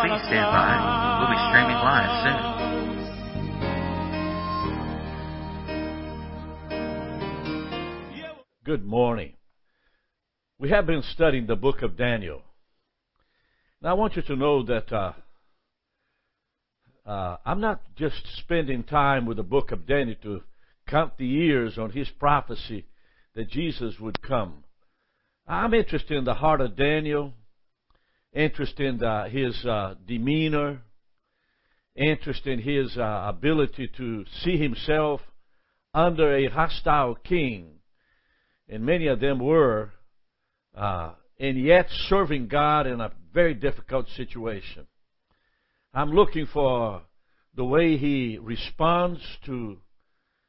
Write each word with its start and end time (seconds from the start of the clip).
Please 0.00 0.22
stand 0.28 0.50
by. 0.50 1.20
We'll 1.20 1.28
be 1.28 1.36
streaming 1.50 1.76
live 1.76 2.12
soon. 2.24 2.40
Good 8.64 8.82
morning. 8.86 9.34
We 10.58 10.70
have 10.70 10.86
been 10.86 11.02
studying 11.02 11.46
the 11.46 11.56
book 11.56 11.82
of 11.82 11.98
Daniel. 11.98 12.40
Now, 13.82 13.90
I 13.90 13.92
want 13.92 14.16
you 14.16 14.22
to 14.22 14.36
know 14.36 14.62
that 14.64 14.90
uh, 14.90 15.12
uh, 17.04 17.36
I'm 17.44 17.60
not 17.60 17.82
just 17.94 18.26
spending 18.38 18.84
time 18.84 19.26
with 19.26 19.36
the 19.36 19.42
book 19.42 19.70
of 19.70 19.86
Daniel 19.86 20.16
to 20.22 20.40
count 20.88 21.18
the 21.18 21.26
years 21.26 21.76
on 21.76 21.90
his 21.90 22.08
prophecy 22.18 22.86
that 23.34 23.50
Jesus 23.50 24.00
would 24.00 24.22
come. 24.22 24.64
I'm 25.46 25.74
interested 25.74 26.16
in 26.16 26.24
the 26.24 26.32
heart 26.32 26.62
of 26.62 26.74
Daniel, 26.74 27.34
interested 28.32 28.86
in 28.86 28.98
the, 28.98 29.28
his 29.30 29.64
uh, 29.64 29.94
demeanor, 30.06 30.82
interest 31.96 32.46
in 32.46 32.60
his 32.60 32.96
uh, 32.96 33.24
ability 33.26 33.90
to 33.96 34.24
see 34.42 34.56
himself 34.56 35.20
under 35.92 36.34
a 36.34 36.48
hostile 36.48 37.16
king. 37.16 37.80
And 38.68 38.84
many 38.84 39.08
of 39.08 39.20
them 39.20 39.40
were, 39.40 39.90
uh, 40.76 41.12
and 41.38 41.60
yet 41.60 41.86
serving 42.08 42.48
God 42.48 42.86
in 42.86 43.00
a 43.00 43.12
very 43.34 43.54
difficult 43.54 44.06
situation. 44.16 44.86
I'm 45.92 46.10
looking 46.10 46.46
for 46.46 47.02
the 47.54 47.64
way 47.64 47.96
he 47.96 48.38
responds 48.40 49.20
to 49.46 49.78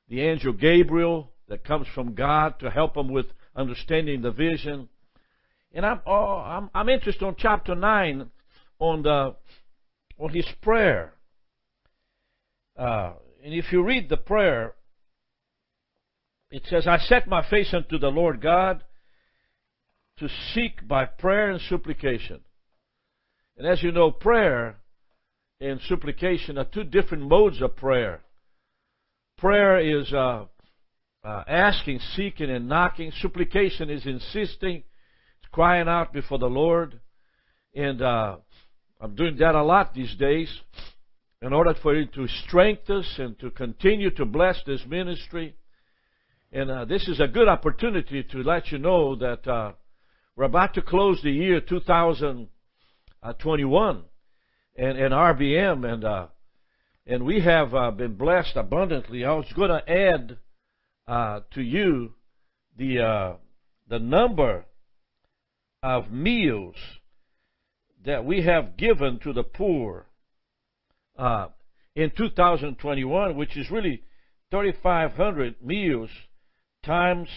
the 0.07 0.21
angel 0.21 0.53
Gabriel 0.53 1.31
that 1.47 1.63
comes 1.63 1.87
from 1.95 2.13
God 2.13 2.59
to 2.59 2.69
help 2.69 2.95
him 2.95 3.11
with 3.11 3.25
understanding 3.55 4.21
the 4.21 4.31
vision. 4.31 4.87
And 5.73 5.85
I'm, 5.85 6.01
oh, 6.05 6.37
I'm, 6.37 6.69
I'm 6.73 6.89
interested 6.89 7.23
on 7.25 7.35
chapter 7.37 7.75
9 7.75 8.29
on 8.79 9.03
the, 9.03 9.35
on 10.17 10.33
his 10.33 10.47
prayer. 10.61 11.13
Uh, 12.77 13.13
and 13.43 13.53
if 13.53 13.71
you 13.71 13.83
read 13.83 14.09
the 14.09 14.17
prayer, 14.17 14.73
it 16.49 16.63
says, 16.69 16.85
I 16.87 16.97
set 16.97 17.27
my 17.27 17.47
face 17.49 17.73
unto 17.73 17.97
the 17.97 18.09
Lord 18.09 18.41
God 18.41 18.83
to 20.19 20.27
seek 20.53 20.87
by 20.87 21.05
prayer 21.05 21.49
and 21.49 21.61
supplication. 21.61 22.41
And 23.57 23.65
as 23.65 23.81
you 23.81 23.91
know, 23.91 24.11
prayer 24.11 24.77
and 25.61 25.79
supplication 25.87 26.57
are 26.57 26.65
two 26.65 26.83
different 26.83 27.23
modes 27.27 27.61
of 27.61 27.75
prayer. 27.75 28.21
Prayer 29.37 29.79
is 29.79 30.11
uh, 30.11 30.45
uh, 31.23 31.43
asking, 31.47 31.99
seeking, 32.15 32.49
and 32.49 32.67
knocking. 32.67 33.11
Supplication 33.21 33.89
is 33.89 34.05
insisting, 34.05 34.83
crying 35.51 35.87
out 35.87 36.13
before 36.13 36.39
the 36.39 36.49
Lord. 36.49 36.99
And 37.75 38.01
uh, 38.01 38.37
I'm 38.99 39.15
doing 39.15 39.37
that 39.37 39.55
a 39.55 39.63
lot 39.63 39.93
these 39.93 40.15
days 40.15 40.51
in 41.41 41.53
order 41.53 41.73
for 41.81 41.95
Him 41.95 42.09
to 42.15 42.27
strengthen 42.45 42.97
us 42.97 43.15
and 43.17 43.39
to 43.39 43.49
continue 43.51 44.11
to 44.11 44.25
bless 44.25 44.61
this 44.65 44.81
ministry. 44.87 45.55
And 46.51 46.69
uh, 46.69 46.85
this 46.85 47.07
is 47.07 47.19
a 47.19 47.27
good 47.27 47.47
opportunity 47.47 48.23
to 48.23 48.43
let 48.43 48.71
you 48.71 48.77
know 48.77 49.15
that 49.15 49.47
uh, 49.47 49.71
we're 50.35 50.45
about 50.45 50.73
to 50.75 50.81
close 50.81 51.21
the 51.23 51.31
year 51.31 51.61
2021 51.61 54.03
and, 54.77 54.97
and 54.97 55.13
RBM, 55.13 55.93
and 55.93 56.03
uh, 56.03 56.27
and 57.07 57.25
we 57.25 57.41
have 57.41 57.73
uh, 57.73 57.91
been 57.91 58.15
blessed 58.15 58.55
abundantly. 58.55 59.25
I 59.25 59.33
was 59.33 59.51
going 59.55 59.69
to 59.69 59.89
add 59.89 60.37
uh, 61.07 61.39
to 61.53 61.61
you 61.61 62.13
the 62.77 62.99
uh, 62.99 63.33
the 63.87 63.99
number 63.99 64.65
of 65.83 66.11
meals 66.11 66.75
that 68.05 68.25
we 68.25 68.43
have 68.43 68.77
given 68.77 69.19
to 69.19 69.33
the 69.33 69.43
poor 69.43 70.05
uh, 71.17 71.47
in 71.95 72.11
2021, 72.15 73.35
which 73.35 73.57
is 73.57 73.69
really 73.69 74.03
3,500 74.51 75.55
meals 75.63 76.09
times 76.83 77.29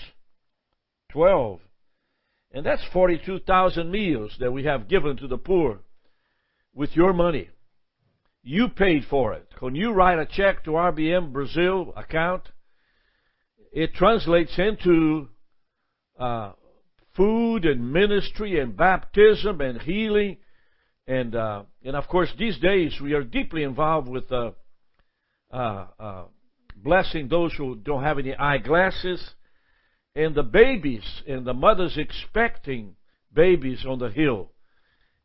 12. 1.13 1.61
And 2.53 2.65
that's 2.65 2.85
42,000 2.93 3.91
meals 3.91 4.37
that 4.41 4.53
we 4.53 4.65
have 4.65 4.89
given 4.89 5.17
to 5.19 5.27
the 5.27 5.39
poor 5.39 5.81
with 6.75 6.95
your 6.95 7.13
money. 7.13 7.51
You 8.43 8.69
paid 8.69 9.05
for 9.09 9.33
it. 9.33 9.49
When 9.61 9.75
you 9.75 9.93
write 9.93 10.19
a 10.19 10.27
check 10.27 10.65
to 10.65 10.73
RBM 10.73 11.33
Brazil 11.33 11.93
account, 11.97 12.43
it 13.73 13.95
translates 13.95 14.57
into 14.59 15.29
uh, 16.19 16.53
food 17.17 17.65
and 17.65 17.93
ministry 17.93 18.61
and 18.61 18.77
baptism 18.77 19.61
and 19.61 19.81
healing. 19.81 20.37
And, 21.07 21.35
uh, 21.35 21.65
and 21.85 21.97
of 21.97 22.09
course, 22.09 22.33
these 22.39 22.59
days 22.59 22.99
we 23.03 23.13
are 23.13 23.23
deeply 23.23 23.63
involved 23.63 24.09
with 24.09 24.31
uh, 24.33 24.53
uh, 25.53 25.87
uh 25.99 26.25
blessing 26.77 27.29
those 27.29 27.53
who 27.55 27.77
don't 27.77 28.03
have 28.03 28.19
any 28.19 28.35
eyeglasses 28.35 29.23
and 30.15 30.35
the 30.35 30.43
babies 30.43 31.05
and 31.27 31.47
the 31.47 31.55
mothers 31.55 31.97
expecting 31.97 32.95
babies 33.33 33.85
on 33.89 33.99
the 33.99 34.11
hill. 34.11 34.51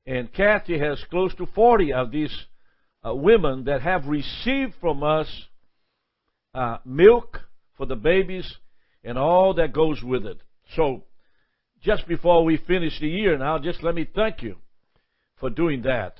And 0.06 0.34
Kathy 0.34 0.80
has 0.80 1.04
close 1.10 1.36
to 1.36 1.46
40 1.46 1.94
of 1.94 2.12
these 2.12 2.36
uh, 3.06 3.14
women 3.14 3.66
that 3.66 3.82
have 3.82 4.08
received 4.08 4.74
from 4.82 5.04
us 5.04 5.28
uh, 6.54 6.78
milk 6.86 7.42
for 7.78 7.86
the 7.86 7.96
babies 7.96 8.58
and 9.04 9.18
all 9.18 9.54
that 9.56 9.74
goes 9.74 10.02
with 10.02 10.26
it. 10.26 10.40
So, 10.76 11.04
just 11.82 12.08
before 12.08 12.44
we 12.44 12.58
finish 12.58 13.00
the 13.00 13.08
year 13.08 13.38
now, 13.38 13.60
just 13.60 13.84
let 13.84 13.96
me 13.96 14.08
thank 14.14 14.42
you 14.42 14.56
for 15.40 15.50
doing 15.50 15.84
that, 15.84 16.16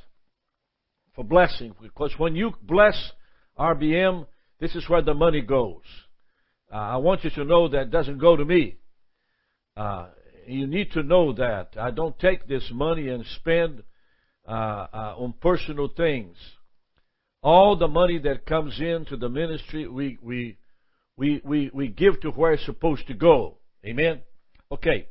for 1.16 1.24
blessing. 1.24 1.75
Because 1.81 2.14
when 2.18 2.36
you 2.36 2.52
bless 2.62 3.12
RBM, 3.58 4.25
this 4.59 4.75
is 4.75 4.88
where 4.88 5.02
the 5.02 5.14
money 5.14 5.42
goes. 5.42 5.84
Uh, 6.72 6.75
I 6.75 6.97
want 6.97 7.24
you 7.24 7.30
to 7.31 7.44
know 7.44 7.68
that 7.70 7.92
doesn't 7.92 8.20
go 8.20 8.36
to 8.36 8.46
me. 8.46 8.78
Uh, 9.75 10.08
you 10.47 10.68
need 10.68 10.92
to 10.92 11.03
know 11.03 11.34
that. 11.34 11.76
I 11.80 11.91
don't 11.91 12.18
take 12.20 12.47
this 12.47 12.70
money 12.72 13.09
and 13.09 13.26
spend 13.38 13.84
uh, 14.47 14.52
uh, 14.52 15.16
on 15.18 15.34
personal 15.41 15.90
things. 15.96 16.36
All 17.41 17.78
the 17.78 17.88
money 17.88 18.20
that 18.20 18.46
comes 18.46 18.80
into 18.80 19.16
the 19.16 19.30
ministry, 19.30 19.88
we, 19.88 20.18
we, 20.22 20.58
we, 21.18 21.41
we, 21.44 21.72
we 21.74 21.88
give 21.88 22.20
to 22.22 22.31
where 22.31 22.53
it's 22.53 22.66
supposed 22.66 23.08
to 23.08 23.14
go. 23.14 23.58
Amen? 23.86 24.22
Okay. 24.72 25.08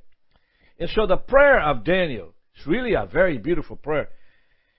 And 0.79 0.89
so 0.95 1.07
the 1.07 1.17
prayer 1.17 1.61
of 1.61 1.85
Daniel 1.85 2.35
is 2.59 2.67
really 2.67 2.95
a 2.95 3.07
very 3.07 3.39
beautiful 3.39 3.77
prayer. 3.77 4.09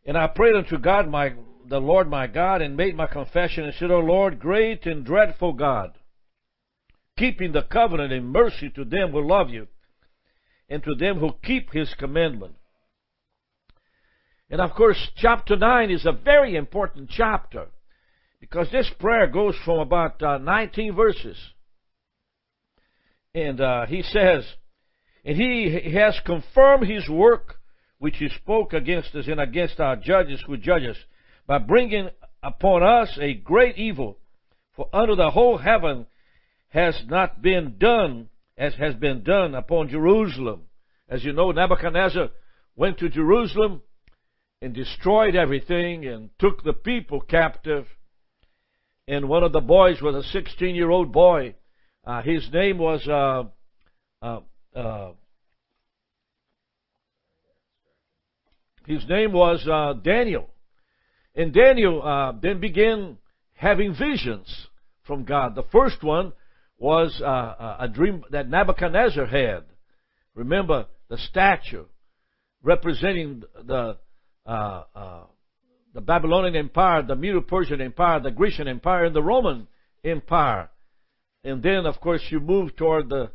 And 0.05 0.17
I 0.17 0.27
prayed 0.27 0.55
unto 0.55 0.77
God, 0.77 1.09
my, 1.09 1.33
the 1.67 1.79
Lord 1.79 2.09
my 2.09 2.27
God, 2.27 2.61
and 2.61 2.77
made 2.77 2.95
my 2.95 3.07
confession 3.07 3.65
and 3.65 3.73
said, 3.75 3.91
O 3.91 3.99
Lord, 3.99 4.39
great 4.39 4.85
and 4.85 5.05
dreadful 5.05 5.53
God, 5.53 5.91
keeping 7.17 7.51
the 7.51 7.63
covenant 7.63 8.13
and 8.13 8.31
mercy 8.31 8.69
to 8.75 8.85
them 8.85 9.11
who 9.11 9.27
love 9.27 9.49
you 9.49 9.67
and 10.69 10.83
to 10.83 10.95
them 10.95 11.19
who 11.19 11.31
keep 11.43 11.71
his 11.71 11.93
commandment. 11.97 12.55
And 14.49 14.61
of 14.61 14.71
course, 14.71 14.97
chapter 15.17 15.55
9 15.55 15.91
is 15.91 16.05
a 16.05 16.11
very 16.11 16.55
important 16.55 17.09
chapter 17.09 17.67
because 18.39 18.71
this 18.71 18.89
prayer 18.99 19.27
goes 19.27 19.55
from 19.65 19.79
about 19.79 20.21
uh, 20.23 20.37
19 20.37 20.95
verses. 20.95 21.37
And 23.35 23.61
uh, 23.61 23.85
he 23.85 24.01
says, 24.01 24.45
and 25.25 25.37
he 25.37 25.91
has 25.93 26.19
confirmed 26.25 26.87
his 26.87 27.07
work 27.09 27.55
which 27.97 28.17
he 28.17 28.29
spoke 28.29 28.73
against 28.73 29.13
us 29.15 29.27
and 29.27 29.39
against 29.39 29.79
our 29.79 29.95
judges 29.95 30.41
who 30.47 30.57
judge 30.57 30.83
us 30.83 30.97
by 31.45 31.57
bringing 31.57 32.09
upon 32.41 32.81
us 32.81 33.17
a 33.21 33.33
great 33.33 33.77
evil. 33.77 34.17
For 34.75 34.87
under 34.93 35.15
the 35.15 35.31
whole 35.31 35.57
heaven 35.57 36.05
has 36.69 37.01
not 37.07 37.41
been 37.41 37.75
done 37.77 38.29
as 38.57 38.73
has 38.75 38.95
been 38.95 39.23
done 39.23 39.55
upon 39.55 39.89
Jerusalem. 39.89 40.63
As 41.09 41.23
you 41.23 41.33
know, 41.33 41.51
Nebuchadnezzar 41.51 42.29
went 42.75 42.99
to 42.99 43.09
Jerusalem 43.09 43.81
and 44.61 44.73
destroyed 44.73 45.35
everything 45.35 46.05
and 46.05 46.29
took 46.39 46.63
the 46.63 46.73
people 46.73 47.21
captive. 47.21 47.85
And 49.07 49.27
one 49.27 49.43
of 49.43 49.51
the 49.51 49.61
boys 49.61 50.01
was 50.01 50.15
a 50.15 50.29
16 50.29 50.75
year 50.75 50.89
old 50.89 51.11
boy. 51.11 51.55
Uh, 52.05 52.21
his 52.21 52.47
name 52.53 52.77
was 52.77 53.05
uh, 53.07 53.43
uh, 54.25 54.41
uh 54.75 55.11
his 58.89 59.07
name 59.07 59.33
was 59.33 59.65
uh, 59.67 59.93
Daniel. 60.01 60.49
And 61.35 61.53
Daniel 61.53 62.01
uh, 62.01 62.33
then 62.41 62.59
began 62.59 63.17
having 63.53 63.93
visions 63.93 64.47
from 65.05 65.25
God. 65.25 65.53
The 65.53 65.65
first 65.71 66.03
one 66.03 66.33
was 66.79 67.21
uh, 67.23 67.75
a 67.79 67.87
dream 67.87 68.23
that 68.31 68.49
Nebuchadnezzar 68.49 69.27
had. 69.27 69.65
Remember 70.33 70.87
the 71.07 71.17
statue 71.17 71.85
representing 72.63 73.43
the 73.63 73.97
uh, 74.45 74.83
uh, 74.95 75.23
the 75.93 76.01
Babylonian 76.01 76.55
Empire, 76.55 77.03
the 77.03 77.15
Medo-Persian 77.15 77.81
Empire, 77.81 78.19
the 78.19 78.31
Grecian 78.31 78.67
Empire, 78.67 79.05
and 79.05 79.15
the 79.15 79.23
Roman 79.23 79.67
Empire. 80.03 80.69
And 81.43 81.61
then, 81.61 81.85
of 81.85 81.99
course, 81.99 82.21
you 82.29 82.39
move 82.39 82.75
toward 82.75 83.09
the 83.09 83.31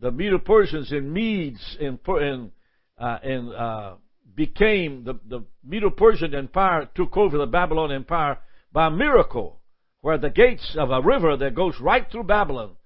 the 0.00 0.10
Medo-Persians 0.10 0.90
and 0.92 1.12
Medes 1.12 1.76
and 1.80 1.98
and, 2.08 2.50
uh, 2.98 3.18
and 3.22 3.98
became, 4.34 5.04
the, 5.04 5.14
the 5.28 5.44
Medo-Persian 5.64 6.34
Empire 6.34 6.88
took 6.94 7.16
over 7.16 7.36
the 7.36 7.46
Babylon 7.46 7.92
Empire 7.92 8.38
by 8.72 8.88
miracle, 8.88 9.60
where 10.00 10.18
the 10.18 10.30
gates 10.30 10.74
of 10.78 10.90
a 10.90 11.02
river 11.02 11.36
that 11.36 11.54
goes 11.54 11.74
right 11.80 12.06
through 12.10 12.24
Babylon 12.24 12.76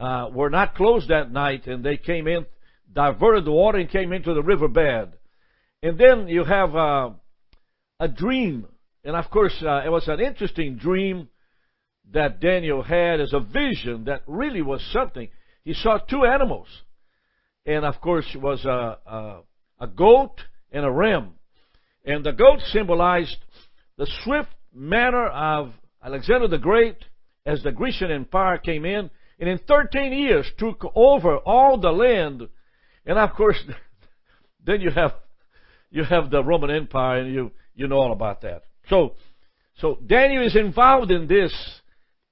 uh, 0.00 0.28
were 0.32 0.50
not 0.50 0.74
closed 0.74 1.08
that 1.08 1.30
night, 1.30 1.66
and 1.66 1.84
they 1.84 1.96
came 1.96 2.26
in, 2.26 2.44
diverted 2.92 3.44
the 3.44 3.52
water, 3.52 3.78
and 3.78 3.90
came 3.90 4.12
into 4.12 4.34
the 4.34 4.42
riverbed. 4.42 5.12
And 5.82 5.98
then 5.98 6.28
you 6.28 6.44
have 6.44 6.76
uh, 6.76 7.10
a 7.98 8.08
dream, 8.08 8.66
and 9.04 9.16
of 9.16 9.30
course, 9.30 9.54
uh, 9.62 9.82
it 9.84 9.90
was 9.90 10.08
an 10.08 10.20
interesting 10.20 10.76
dream 10.76 11.28
that 12.12 12.40
Daniel 12.40 12.82
had 12.82 13.20
as 13.20 13.32
a 13.32 13.40
vision 13.40 14.04
that 14.04 14.22
really 14.26 14.60
was 14.60 14.82
something. 14.92 15.28
He 15.64 15.74
saw 15.74 15.98
two 15.98 16.24
animals, 16.24 16.66
and 17.64 17.84
of 17.84 18.00
course, 18.00 18.26
it 18.34 18.40
was 18.40 18.64
a, 18.64 18.98
a, 19.06 19.40
a 19.80 19.86
goat 19.86 20.40
and 20.72 20.84
a 20.84 20.90
ram. 20.90 21.34
And 22.04 22.24
the 22.24 22.32
goat 22.32 22.60
symbolized 22.72 23.36
the 23.96 24.08
swift 24.24 24.50
manner 24.74 25.26
of 25.26 25.72
Alexander 26.04 26.48
the 26.48 26.58
Great 26.58 26.96
as 27.46 27.62
the 27.62 27.72
Grecian 27.72 28.10
Empire 28.10 28.58
came 28.58 28.84
in, 28.84 29.10
and 29.38 29.48
in 29.48 29.58
13 29.58 30.12
years 30.12 30.50
took 30.58 30.84
over 30.94 31.36
all 31.38 31.78
the 31.78 31.90
land. 31.90 32.48
And 33.06 33.18
of 33.18 33.30
course, 33.34 33.58
then 34.64 34.80
you 34.80 34.90
have 34.90 35.12
you 35.90 36.04
have 36.04 36.30
the 36.30 36.42
Roman 36.42 36.70
Empire, 36.70 37.20
and 37.20 37.32
you 37.32 37.50
you 37.74 37.86
know 37.86 37.96
all 37.96 38.12
about 38.12 38.40
that. 38.42 38.62
So, 38.88 39.14
so 39.78 39.98
Daniel 40.04 40.44
is 40.44 40.56
involved 40.56 41.10
in 41.10 41.26
this, 41.26 41.52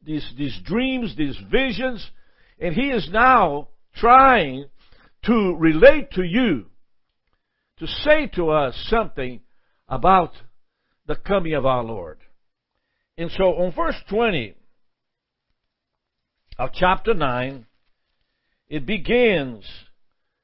these 0.02 0.28
these 0.36 0.58
dreams, 0.64 1.14
these 1.16 1.36
visions, 1.50 2.08
and 2.60 2.74
he 2.74 2.90
is 2.90 3.08
now 3.10 3.68
trying 3.96 4.66
to 5.24 5.56
relate 5.58 6.12
to 6.12 6.22
you, 6.22 6.66
to 7.78 7.86
say 7.86 8.26
to 8.34 8.50
us 8.50 8.74
something 8.88 9.40
about 9.88 10.32
the 11.06 11.16
coming 11.16 11.54
of 11.54 11.64
our 11.64 11.82
Lord. 11.82 12.18
And 13.16 13.30
so 13.36 13.44
on 13.44 13.72
verse 13.72 13.96
20 14.08 14.54
of 16.58 16.70
chapter 16.74 17.14
9, 17.14 17.66
it 18.68 18.86
begins 18.86 19.64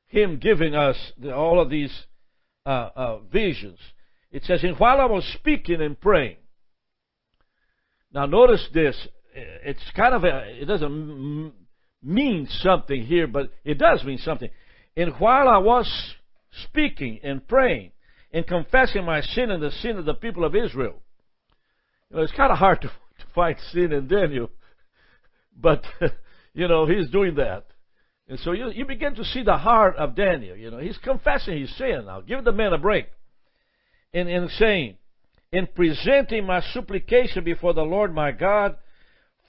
him 0.06 0.38
giving 0.38 0.74
us 0.74 0.96
the, 1.18 1.34
all 1.34 1.60
of 1.60 1.70
these 1.70 1.92
uh, 2.64 2.90
uh, 2.96 3.18
visions. 3.20 3.78
It 4.32 4.44
says, 4.44 4.64
And 4.64 4.78
while 4.78 5.00
I 5.00 5.04
was 5.04 5.24
speaking 5.38 5.80
and 5.80 6.00
praying, 6.00 6.36
now 8.12 8.26
notice 8.26 8.66
this, 8.72 8.96
it's 9.34 9.90
kind 9.94 10.14
of 10.14 10.24
a, 10.24 10.62
it 10.62 10.64
doesn't 10.64 11.52
mean 12.02 12.48
something 12.60 13.04
here, 13.04 13.26
but 13.26 13.50
it 13.64 13.78
does 13.78 14.04
mean 14.04 14.18
something. 14.18 14.50
And 14.96 15.12
while 15.18 15.48
I 15.48 15.58
was 15.58 16.14
speaking 16.64 17.20
and 17.22 17.46
praying 17.46 17.92
and 18.32 18.46
confessing 18.46 19.04
my 19.04 19.20
sin 19.20 19.50
and 19.50 19.62
the 19.62 19.70
sin 19.70 19.98
of 19.98 20.04
the 20.04 20.14
people 20.14 20.44
of 20.44 20.54
Israel, 20.54 21.02
you 22.10 22.16
know, 22.16 22.22
it's 22.22 22.32
kind 22.32 22.52
of 22.52 22.58
hard 22.58 22.80
to, 22.82 22.88
to 23.18 23.24
find 23.34 23.56
sin 23.72 23.92
in 23.92 24.08
Daniel, 24.08 24.50
but 25.56 25.84
you 26.54 26.68
know 26.68 26.86
he's 26.86 27.10
doing 27.10 27.34
that, 27.36 27.66
and 28.28 28.38
so 28.40 28.52
you 28.52 28.70
you 28.70 28.84
begin 28.84 29.14
to 29.14 29.24
see 29.24 29.42
the 29.42 29.56
heart 29.56 29.96
of 29.96 30.14
Daniel. 30.14 30.56
You 30.56 30.70
know 30.70 30.78
he's 30.78 30.98
confessing 30.98 31.60
his 31.60 31.76
sin 31.76 32.04
now. 32.06 32.20
Give 32.20 32.44
the 32.44 32.52
man 32.52 32.72
a 32.72 32.78
break, 32.78 33.06
and 34.14 34.28
in 34.28 34.48
saying, 34.58 34.96
in 35.52 35.66
presenting 35.74 36.46
my 36.46 36.60
supplication 36.72 37.44
before 37.44 37.74
the 37.74 37.82
Lord 37.82 38.14
my 38.14 38.32
God 38.32 38.76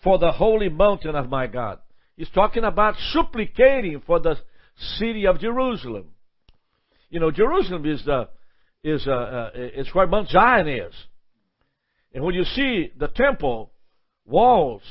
for 0.03 0.17
the 0.17 0.31
holy 0.31 0.69
mountain 0.69 1.15
of 1.15 1.29
my 1.29 1.47
God. 1.47 1.79
He's 2.17 2.29
talking 2.29 2.63
about 2.63 2.95
supplicating 3.13 4.01
for 4.05 4.19
the 4.19 4.35
city 4.97 5.27
of 5.27 5.39
Jerusalem. 5.39 6.09
You 7.09 7.19
know, 7.19 7.31
Jerusalem 7.31 7.85
is 7.85 8.03
the 8.03 8.27
is 8.83 9.05
uh, 9.07 9.11
uh, 9.11 9.49
it's 9.53 9.93
where 9.93 10.07
Mount 10.07 10.29
Zion 10.29 10.67
is. 10.67 10.93
And 12.13 12.23
when 12.23 12.35
you 12.35 12.43
see 12.43 12.91
the 12.97 13.07
temple 13.07 13.71
walls, 14.25 14.81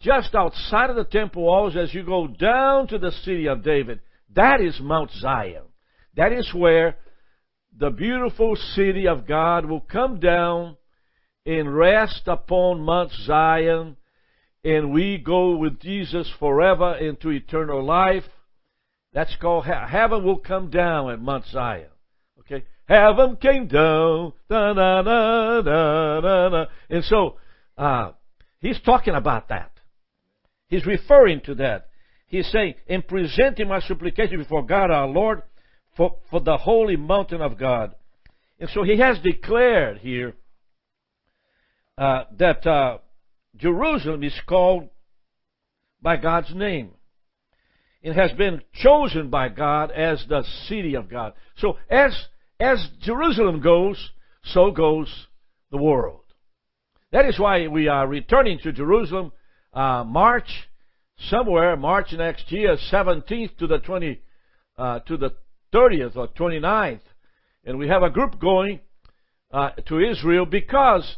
just 0.00 0.34
outside 0.34 0.90
of 0.90 0.96
the 0.96 1.04
temple 1.04 1.44
walls, 1.44 1.76
as 1.76 1.94
you 1.94 2.04
go 2.04 2.26
down 2.26 2.88
to 2.88 2.98
the 2.98 3.10
city 3.10 3.46
of 3.48 3.64
David, 3.64 4.00
that 4.34 4.60
is 4.60 4.78
Mount 4.80 5.10
Zion. 5.12 5.62
That 6.16 6.32
is 6.32 6.52
where 6.54 6.96
the 7.76 7.90
beautiful 7.90 8.56
city 8.74 9.08
of 9.08 9.26
God 9.26 9.64
will 9.64 9.80
come 9.80 10.20
down 10.20 10.76
and 11.46 11.74
rest 11.74 12.22
upon 12.26 12.82
Mount 12.82 13.12
Zion, 13.24 13.96
and 14.64 14.92
we 14.92 15.18
go 15.18 15.56
with 15.56 15.78
Jesus 15.80 16.30
forever 16.38 16.96
into 16.96 17.28
eternal 17.30 17.84
life. 17.84 18.24
That's 19.12 19.36
called 19.36 19.66
heaven 19.66 20.24
will 20.24 20.38
come 20.38 20.70
down 20.70 21.10
at 21.10 21.20
Mount 21.20 21.44
Zion. 21.46 21.90
Okay? 22.40 22.64
Heaven 22.86 23.36
came 23.36 23.68
down. 23.68 24.32
Da, 24.48 24.72
da, 24.72 25.02
da, 25.02 25.62
da, 25.62 26.20
da, 26.20 26.48
da. 26.48 26.64
And 26.90 27.04
so, 27.04 27.36
uh, 27.78 28.12
he's 28.60 28.80
talking 28.80 29.14
about 29.14 29.48
that. 29.50 29.70
He's 30.68 30.86
referring 30.86 31.42
to 31.42 31.54
that. 31.56 31.88
He's 32.26 32.50
saying, 32.50 32.74
in 32.86 33.02
presenting 33.02 33.68
my 33.68 33.80
supplication 33.80 34.38
before 34.38 34.64
God 34.66 34.90
our 34.90 35.06
Lord 35.06 35.42
for, 35.96 36.16
for 36.30 36.40
the 36.40 36.56
holy 36.56 36.96
mountain 36.96 37.40
of 37.40 37.58
God. 37.58 37.94
And 38.58 38.68
so 38.70 38.82
he 38.82 38.98
has 38.98 39.18
declared 39.20 39.98
here 39.98 40.34
uh, 41.96 42.24
that 42.38 42.66
uh, 42.66 42.98
Jerusalem 43.56 44.22
is 44.22 44.38
called 44.46 44.88
by 46.02 46.16
God's 46.16 46.54
name. 46.54 46.90
It 48.02 48.14
has 48.14 48.32
been 48.32 48.60
chosen 48.74 49.30
by 49.30 49.48
God 49.48 49.90
as 49.90 50.24
the 50.28 50.44
city 50.68 50.94
of 50.94 51.08
God. 51.08 51.32
So 51.56 51.78
as 51.88 52.14
as 52.60 52.86
Jerusalem 53.00 53.60
goes, 53.60 54.10
so 54.42 54.70
goes 54.70 55.08
the 55.70 55.78
world. 55.78 56.20
That 57.12 57.26
is 57.26 57.38
why 57.38 57.66
we 57.68 57.88
are 57.88 58.06
returning 58.06 58.58
to 58.60 58.72
Jerusalem 58.72 59.32
uh, 59.72 60.04
March 60.04 60.48
somewhere, 61.16 61.76
March 61.76 62.12
next 62.12 62.50
year, 62.50 62.76
17th 62.92 63.56
to 63.58 63.66
the 63.66 63.78
20, 63.78 64.20
uh, 64.76 64.98
to 65.00 65.16
the 65.16 65.30
30th 65.72 66.16
or 66.16 66.28
29th. 66.28 67.00
And 67.64 67.78
we 67.78 67.88
have 67.88 68.02
a 68.02 68.10
group 68.10 68.40
going 68.40 68.80
uh, 69.50 69.70
to 69.88 70.00
Israel 70.00 70.46
because 70.46 71.16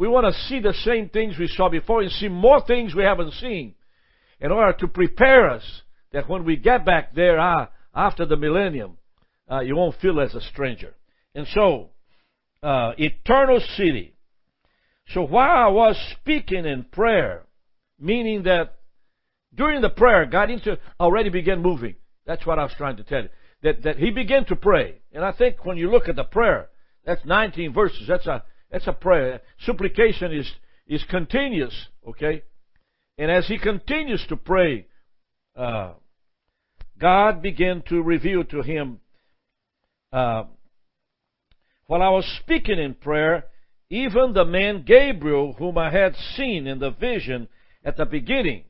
we 0.00 0.08
want 0.08 0.24
to 0.24 0.40
see 0.48 0.60
the 0.60 0.72
same 0.82 1.10
things 1.10 1.38
we 1.38 1.46
saw 1.46 1.68
before 1.68 2.00
and 2.00 2.10
see 2.10 2.28
more 2.28 2.62
things 2.66 2.94
we 2.94 3.02
haven't 3.02 3.34
seen 3.34 3.74
in 4.40 4.50
order 4.50 4.72
to 4.78 4.88
prepare 4.88 5.50
us 5.50 5.82
that 6.12 6.26
when 6.26 6.46
we 6.46 6.56
get 6.56 6.86
back 6.86 7.14
there 7.14 7.38
uh, 7.38 7.66
after 7.94 8.24
the 8.24 8.38
millennium, 8.38 8.96
uh, 9.50 9.60
you 9.60 9.76
won't 9.76 10.00
feel 10.00 10.18
as 10.18 10.34
a 10.34 10.40
stranger. 10.40 10.94
And 11.34 11.46
so, 11.48 11.90
uh, 12.62 12.92
eternal 12.96 13.60
city. 13.76 14.14
So 15.08 15.20
while 15.20 15.66
I 15.66 15.68
was 15.68 15.96
speaking 16.18 16.64
in 16.64 16.84
prayer, 16.84 17.42
meaning 17.98 18.44
that 18.44 18.78
during 19.54 19.82
the 19.82 19.90
prayer, 19.90 20.24
God 20.24 20.48
into 20.48 20.78
already 20.98 21.28
began 21.28 21.60
moving. 21.60 21.96
That's 22.24 22.46
what 22.46 22.58
I 22.58 22.62
was 22.62 22.72
trying 22.78 22.96
to 22.96 23.04
tell 23.04 23.24
you. 23.24 23.28
That, 23.64 23.82
that 23.82 23.96
he 23.98 24.10
began 24.12 24.46
to 24.46 24.56
pray. 24.56 24.94
And 25.12 25.22
I 25.22 25.32
think 25.32 25.66
when 25.66 25.76
you 25.76 25.90
look 25.90 26.08
at 26.08 26.16
the 26.16 26.24
prayer, 26.24 26.70
that's 27.04 27.22
19 27.26 27.74
verses. 27.74 28.06
That's 28.08 28.26
a, 28.26 28.42
that's 28.70 28.86
a 28.86 28.92
prayer. 28.92 29.40
Supplication 29.60 30.32
is, 30.32 30.50
is 30.86 31.04
continuous, 31.10 31.74
okay? 32.06 32.42
And 33.18 33.30
as 33.30 33.46
he 33.46 33.58
continues 33.58 34.24
to 34.28 34.36
pray, 34.36 34.86
uh, 35.56 35.94
God 36.98 37.42
began 37.42 37.82
to 37.88 38.02
reveal 38.02 38.44
to 38.44 38.62
him 38.62 39.00
uh, 40.12 40.44
while 41.86 42.02
I 42.02 42.10
was 42.10 42.38
speaking 42.42 42.78
in 42.78 42.94
prayer, 42.94 43.46
even 43.88 44.32
the 44.32 44.44
man 44.44 44.84
Gabriel, 44.86 45.54
whom 45.54 45.76
I 45.76 45.90
had 45.90 46.14
seen 46.36 46.66
in 46.66 46.78
the 46.78 46.90
vision 46.90 47.48
at 47.84 47.96
the 47.96 48.04
beginning, 48.04 48.64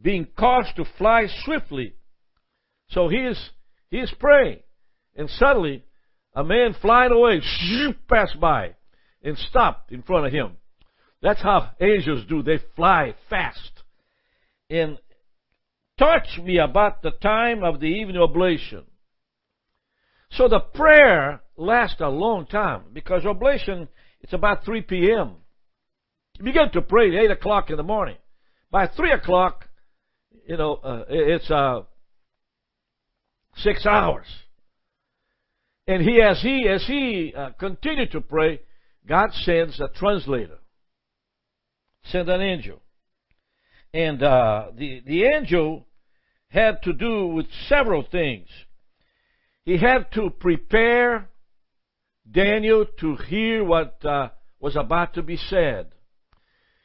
being 0.00 0.26
caused 0.36 0.74
to 0.76 0.84
fly 0.96 1.26
swiftly. 1.44 1.94
So 2.90 3.08
he 3.08 3.18
is, 3.18 3.50
he 3.90 3.98
is 3.98 4.12
praying. 4.18 4.60
And 5.14 5.30
suddenly, 5.30 5.84
a 6.34 6.42
man 6.42 6.74
flying 6.80 7.12
away 7.12 7.40
passed 8.08 8.40
by 8.40 8.74
and 9.28 9.38
stopped 9.38 9.92
in 9.92 10.02
front 10.02 10.26
of 10.26 10.32
him. 10.32 10.56
That's 11.22 11.42
how 11.42 11.70
angels 11.80 12.24
do. 12.28 12.42
They 12.42 12.58
fly 12.76 13.14
fast. 13.28 13.82
And 14.70 14.98
touch 15.98 16.38
me 16.42 16.58
about 16.58 17.02
the 17.02 17.10
time 17.10 17.62
of 17.62 17.80
the 17.80 17.86
evening 17.86 18.16
oblation. 18.16 18.84
So 20.32 20.48
the 20.48 20.60
prayer 20.60 21.40
lasts 21.56 22.00
a 22.00 22.08
long 22.08 22.46
time 22.46 22.82
because 22.92 23.24
oblation, 23.24 23.88
it's 24.20 24.32
about 24.32 24.64
3 24.64 24.82
p.m. 24.82 25.36
You 26.38 26.44
begin 26.44 26.70
to 26.72 26.82
pray 26.82 27.08
at 27.08 27.24
8 27.24 27.30
o'clock 27.32 27.70
in 27.70 27.76
the 27.76 27.82
morning. 27.82 28.16
By 28.70 28.86
3 28.86 29.12
o'clock, 29.12 29.66
you 30.46 30.56
know, 30.56 30.74
uh, 30.74 31.04
it's 31.08 31.50
uh, 31.50 31.80
six 33.56 33.86
hours. 33.86 34.26
And 35.86 36.02
he, 36.02 36.20
as 36.20 36.40
he, 36.42 36.68
as 36.68 36.84
he 36.86 37.32
uh, 37.36 37.50
continued 37.58 38.12
to 38.12 38.20
pray, 38.20 38.60
God 39.06 39.30
sends 39.32 39.80
a 39.80 39.88
translator, 39.88 40.58
send 42.04 42.28
an 42.28 42.40
angel. 42.40 42.80
And 43.92 44.22
uh, 44.22 44.66
the, 44.76 45.02
the 45.06 45.24
angel 45.24 45.86
had 46.48 46.82
to 46.82 46.92
do 46.92 47.28
with 47.28 47.46
several 47.68 48.02
things. 48.02 48.48
he 49.64 49.78
had 49.78 50.10
to 50.12 50.30
prepare 50.30 51.28
Daniel 52.30 52.86
to 53.00 53.16
hear 53.16 53.64
what 53.64 54.04
uh, 54.04 54.28
was 54.60 54.76
about 54.76 55.14
to 55.14 55.22
be 55.22 55.36
said. 55.36 55.88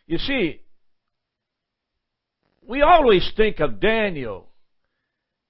You 0.07 0.17
see, 0.17 0.61
we 2.65 2.81
always 2.81 3.29
think 3.35 3.59
of 3.59 3.79
Daniel 3.79 4.47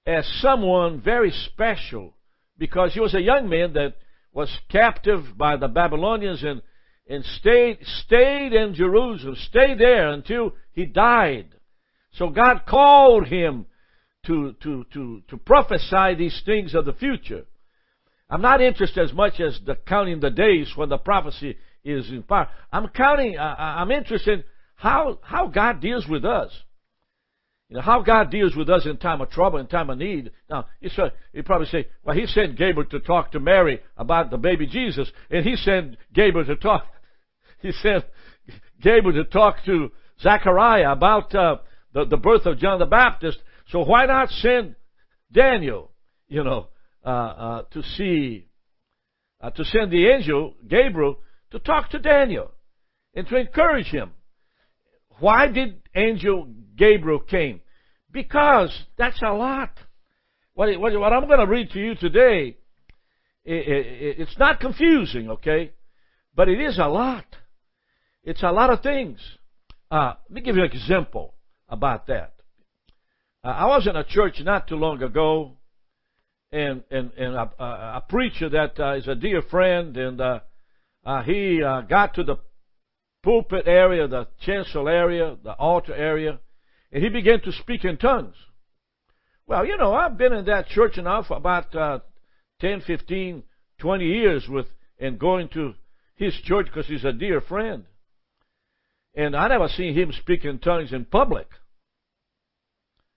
as 0.06 0.26
someone 0.40 1.00
very 1.00 1.30
special 1.30 2.14
because 2.58 2.94
he 2.94 3.00
was 3.00 3.14
a 3.14 3.20
young 3.20 3.48
man 3.48 3.72
that 3.74 3.94
was 4.34 4.50
captive 4.68 5.38
by 5.38 5.56
the 5.56 5.68
Babylonians 5.68 6.42
and, 6.42 6.60
and 7.08 7.24
stayed, 7.24 7.78
stayed 7.82 8.52
in 8.52 8.74
Jerusalem, 8.74 9.36
stayed 9.48 9.78
there 9.78 10.10
until 10.10 10.52
he 10.72 10.84
died. 10.84 11.46
So 12.12 12.28
God 12.28 12.62
called 12.66 13.28
him 13.28 13.66
to, 14.26 14.54
to, 14.62 14.84
to, 14.92 15.22
to 15.28 15.36
prophesy 15.36 16.14
these 16.16 16.42
things 16.44 16.74
of 16.74 16.84
the 16.84 16.92
future. 16.92 17.44
I'm 18.28 18.42
not 18.42 18.60
interested 18.60 19.04
as 19.04 19.12
much 19.12 19.38
as 19.38 19.60
the 19.64 19.76
counting 19.76 20.20
the 20.20 20.30
days 20.30 20.72
when 20.74 20.88
the 20.88 20.98
prophecy 20.98 21.56
is 21.84 22.10
in 22.10 22.22
power. 22.24 22.48
I'm 22.72 22.88
counting, 22.88 23.38
I'm 23.38 23.90
interested 23.90 24.40
in 24.40 24.44
how, 24.74 25.20
how 25.22 25.46
God 25.46 25.80
deals 25.80 26.08
with 26.08 26.24
us. 26.24 26.50
You 27.74 27.80
know, 27.80 27.86
how 27.86 28.02
God 28.02 28.30
deals 28.30 28.54
with 28.54 28.70
us 28.70 28.86
in 28.86 28.98
time 28.98 29.20
of 29.20 29.30
trouble, 29.30 29.58
in 29.58 29.66
time 29.66 29.90
of 29.90 29.98
need. 29.98 30.30
Now, 30.48 30.66
you, 30.80 30.90
say, 30.90 31.10
you 31.32 31.42
probably 31.42 31.66
say, 31.66 31.88
well, 32.04 32.14
he 32.14 32.24
sent 32.24 32.56
Gabriel 32.56 32.88
to 32.90 33.00
talk 33.00 33.32
to 33.32 33.40
Mary 33.40 33.80
about 33.96 34.30
the 34.30 34.36
baby 34.36 34.68
Jesus, 34.68 35.10
and 35.28 35.44
he 35.44 35.56
sent 35.56 35.96
Gabriel 36.12 36.46
to 36.46 36.54
talk, 36.54 36.86
he 37.62 37.72
sent 37.72 38.04
Gabriel 38.80 39.24
to 39.24 39.28
talk 39.28 39.56
to 39.66 39.90
Zechariah 40.20 40.92
about 40.92 41.34
uh, 41.34 41.56
the, 41.92 42.04
the 42.04 42.16
birth 42.16 42.46
of 42.46 42.60
John 42.60 42.78
the 42.78 42.86
Baptist. 42.86 43.38
So 43.70 43.80
why 43.84 44.06
not 44.06 44.30
send 44.30 44.76
Daniel, 45.32 45.90
you 46.28 46.44
know, 46.44 46.68
uh, 47.04 47.08
uh, 47.08 47.62
to 47.72 47.82
see, 47.82 48.46
uh, 49.40 49.50
to 49.50 49.64
send 49.64 49.90
the 49.90 50.10
angel, 50.10 50.54
Gabriel, 50.64 51.16
to 51.50 51.58
talk 51.58 51.90
to 51.90 51.98
Daniel 51.98 52.52
and 53.14 53.26
to 53.26 53.36
encourage 53.36 53.86
him? 53.86 54.12
Why 55.18 55.48
did 55.48 55.82
angel 55.96 56.46
Gabriel 56.76 57.18
came? 57.18 57.62
Because 58.14 58.72
that's 58.96 59.20
a 59.22 59.32
lot. 59.32 59.70
What, 60.54 60.68
what, 60.78 60.98
what 60.98 61.12
I'm 61.12 61.26
going 61.26 61.40
to 61.40 61.46
read 61.46 61.70
to 61.70 61.80
you 61.80 61.96
today, 61.96 62.56
it, 63.44 63.68
it, 63.68 64.20
it's 64.20 64.38
not 64.38 64.60
confusing, 64.60 65.30
okay? 65.30 65.72
But 66.32 66.48
it 66.48 66.60
is 66.60 66.78
a 66.78 66.86
lot. 66.86 67.24
It's 68.22 68.44
a 68.44 68.52
lot 68.52 68.70
of 68.70 68.82
things. 68.82 69.18
Uh, 69.90 70.14
let 70.30 70.30
me 70.30 70.40
give 70.42 70.54
you 70.54 70.62
an 70.62 70.70
example 70.70 71.34
about 71.68 72.06
that. 72.06 72.34
Uh, 73.44 73.48
I 73.48 73.66
was 73.66 73.86
in 73.88 73.96
a 73.96 74.04
church 74.04 74.40
not 74.42 74.68
too 74.68 74.76
long 74.76 75.02
ago, 75.02 75.56
and 76.52 76.84
and 76.90 77.10
and 77.14 77.34
a, 77.34 77.50
a, 77.58 77.64
a 77.96 78.04
preacher 78.08 78.48
that 78.48 78.78
uh, 78.78 78.94
is 78.94 79.08
a 79.08 79.16
dear 79.16 79.42
friend, 79.42 79.96
and 79.96 80.20
uh, 80.20 80.38
uh, 81.04 81.22
he 81.24 81.62
uh, 81.62 81.80
got 81.82 82.14
to 82.14 82.22
the 82.22 82.36
pulpit 83.24 83.66
area, 83.66 84.06
the 84.06 84.28
chancel 84.46 84.88
area, 84.88 85.36
the 85.42 85.52
altar 85.52 85.94
area, 85.94 86.38
and 86.94 87.02
he 87.02 87.08
began 87.10 87.40
to 87.40 87.52
speak 87.52 87.84
in 87.84 87.96
tongues. 87.96 88.36
Well, 89.48 89.66
you 89.66 89.76
know, 89.76 89.92
I've 89.92 90.16
been 90.16 90.32
in 90.32 90.44
that 90.46 90.68
church 90.68 90.96
now 90.96 91.24
for 91.24 91.36
about 91.36 91.74
uh, 91.74 91.98
10, 92.60 92.82
15, 92.86 93.42
20 93.78 94.04
years 94.04 94.46
with 94.48 94.66
and 95.00 95.18
going 95.18 95.48
to 95.48 95.74
his 96.14 96.32
church 96.44 96.66
because 96.66 96.86
he's 96.86 97.04
a 97.04 97.12
dear 97.12 97.40
friend. 97.40 97.84
And 99.16 99.36
I 99.36 99.48
never 99.48 99.66
seen 99.68 99.94
him 99.94 100.12
speak 100.12 100.44
in 100.44 100.60
tongues 100.60 100.92
in 100.92 101.04
public. 101.04 101.48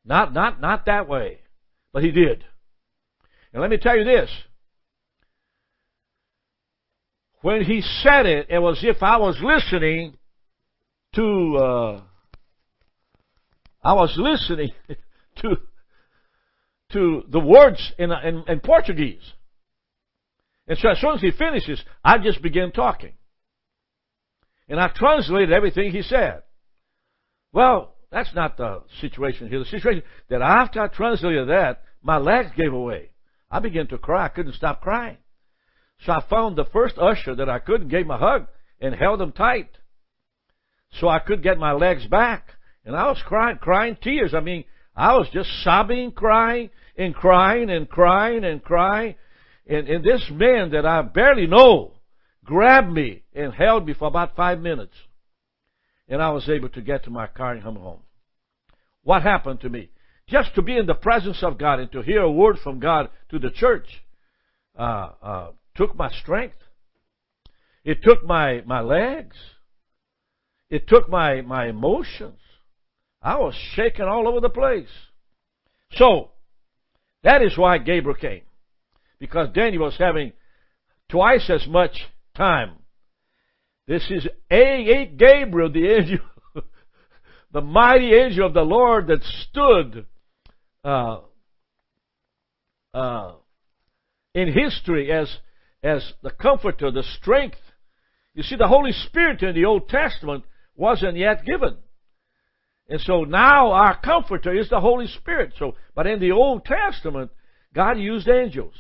Not, 0.04 0.34
not, 0.34 0.60
not 0.60 0.88
that 0.88 1.08
way. 1.08 1.42
But 1.94 2.04
he 2.04 2.12
did. 2.12 2.44
And 3.54 3.62
let 3.62 3.70
me 3.70 3.78
tell 3.78 3.96
you 3.96 4.04
this. 4.04 4.30
When 7.42 7.64
he 7.64 7.82
said 8.02 8.26
it, 8.26 8.48
it 8.50 8.60
was 8.60 8.80
if 8.82 9.04
I 9.04 9.18
was 9.18 9.38
listening 9.42 10.18
to, 11.14 11.58
uh, 11.58 12.02
I 13.88 13.94
was 13.94 14.14
listening 14.18 14.72
to, 15.38 15.56
to 16.92 17.24
the 17.30 17.40
words 17.40 17.94
in, 17.98 18.12
in, 18.12 18.44
in 18.46 18.60
Portuguese. 18.60 19.24
And 20.68 20.78
so 20.78 20.90
as 20.90 21.00
soon 21.00 21.14
as 21.14 21.22
he 21.22 21.32
finishes, 21.32 21.82
I 22.04 22.18
just 22.18 22.42
begin 22.42 22.74
talking. 22.74 23.14
And 24.68 24.78
I 24.78 24.90
translated 24.94 25.54
everything 25.54 25.92
he 25.92 26.02
said. 26.02 26.42
Well, 27.54 27.96
that's 28.12 28.36
not 28.36 28.58
the 28.58 28.84
situation 29.00 29.48
here. 29.48 29.60
The 29.60 29.66
situation 29.66 30.04
that 30.28 30.42
after 30.42 30.82
I 30.82 30.90
translated 30.90 31.48
that, 31.48 31.84
my 32.02 32.18
legs 32.18 32.50
gave 32.58 32.74
away. 32.74 33.12
I 33.50 33.60
began 33.60 33.88
to 33.88 33.98
cry. 33.98 34.26
I 34.26 34.30
couldn't 34.30 34.56
stop 34.56 34.82
crying. 34.82 35.18
So 36.02 36.12
I 36.12 36.22
found 36.30 36.58
the 36.58 36.66
first 36.66 36.98
usher 36.98 37.36
that 37.36 37.50
I 37.50 37.60
could 37.60 37.84
and 37.84 37.90
gave 37.90 38.02
him 38.02 38.12
a 38.12 38.18
hug 38.18 38.48
and 38.82 38.94
held 38.94 39.22
him 39.22 39.32
tight. 39.32 39.70
So 41.00 41.08
I 41.08 41.20
could 41.20 41.42
get 41.42 41.58
my 41.58 41.72
legs 41.72 42.06
back. 42.06 42.50
And 42.88 42.96
I 42.96 43.10
was 43.10 43.22
crying, 43.26 43.58
crying 43.58 43.98
tears. 44.02 44.34
I 44.34 44.40
mean, 44.40 44.64
I 44.96 45.18
was 45.18 45.28
just 45.34 45.50
sobbing, 45.62 46.14
crying, 46.14 46.70
and 46.98 47.14
crying, 47.14 47.70
and 47.70 47.88
crying, 47.90 48.46
and 48.46 48.64
crying. 48.64 49.16
And, 49.68 49.90
and 49.90 50.06
this 50.06 50.26
man 50.32 50.72
that 50.72 50.86
I 50.86 51.02
barely 51.02 51.48
know 51.48 51.96
grabbed 52.46 52.90
me 52.90 53.24
and 53.36 53.54
held 53.54 53.86
me 53.86 53.94
for 53.94 54.08
about 54.08 54.38
five 54.38 54.62
minutes. 54.62 54.94
And 56.08 56.22
I 56.22 56.30
was 56.30 56.48
able 56.48 56.70
to 56.70 56.82
get 56.82 57.04
to 57.04 57.10
my 57.10 57.28
car 57.28 57.52
and 57.52 57.62
come 57.62 57.76
home. 57.76 58.00
What 59.04 59.22
happened 59.22 59.60
to 59.62 59.70
me? 59.70 59.90
Just 60.30 60.56
to 60.56 60.62
be 60.62 60.78
in 60.78 60.86
the 60.86 60.94
presence 60.94 61.44
of 61.44 61.58
God 61.58 61.82
and 61.82 61.92
to 61.92 62.02
hear 62.02 62.22
a 62.22 62.32
word 62.32 62.56
from 62.64 62.80
God 62.80 63.10
to 63.32 63.38
the 63.38 63.52
church 63.52 63.88
uh, 64.80 65.10
uh, 65.22 65.52
took 65.76 65.94
my 65.94 66.10
strength. 66.22 66.56
It 67.84 68.02
took 68.02 68.24
my, 68.24 68.62
my 68.66 68.80
legs. 68.80 69.36
It 70.70 70.88
took 70.88 71.10
my, 71.10 71.42
my 71.42 71.68
emotions. 71.68 72.40
I 73.28 73.36
was 73.40 73.56
shaking 73.74 74.06
all 74.06 74.26
over 74.26 74.40
the 74.40 74.48
place. 74.48 74.88
So, 75.92 76.30
that 77.24 77.42
is 77.42 77.58
why 77.58 77.78
Gabriel 77.78 78.16
came. 78.18 78.44
Because 79.20 79.50
Daniel 79.54 79.84
was 79.84 79.98
having 80.00 80.32
twice 81.10 81.50
as 81.50 81.68
much 81.68 81.92
time. 82.38 82.76
This 83.86 84.10
is 84.10 84.26
A. 84.50 85.12
Gabriel, 85.18 85.70
the 85.70 85.90
angel, 85.90 86.20
the 87.52 87.60
mighty 87.60 88.14
angel 88.14 88.48
of 88.48 88.54
the 88.54 88.62
Lord 88.62 89.08
that 89.08 89.24
stood 89.50 90.06
uh, 90.86 91.20
uh, 92.94 93.34
in 94.34 94.54
history 94.54 95.12
as 95.12 95.28
as 95.84 96.14
the 96.24 96.32
comforter, 96.32 96.92
the 96.92 97.04
strength. 97.20 97.58
You 98.34 98.44
see, 98.44 98.56
the 98.56 98.70
Holy 98.70 98.94
Spirit 98.94 99.44
in 99.44 99.54
the 99.54 99.66
Old 99.66 99.90
Testament 99.90 100.46
wasn't 100.78 101.18
yet 101.18 101.44
given. 101.44 101.76
And 102.90 103.02
so 103.02 103.24
now 103.24 103.72
our 103.72 104.00
comforter 104.00 104.58
is 104.58 104.70
the 104.70 104.80
Holy 104.80 105.08
Spirit. 105.08 105.54
So, 105.60 105.76
but 105.94 106.08
in 106.08 106.20
the 106.20 106.32
Old 106.32 106.64
Testament, 106.66 107.32
God 107.74 108.00
used 108.00 108.30
angels 108.30 108.74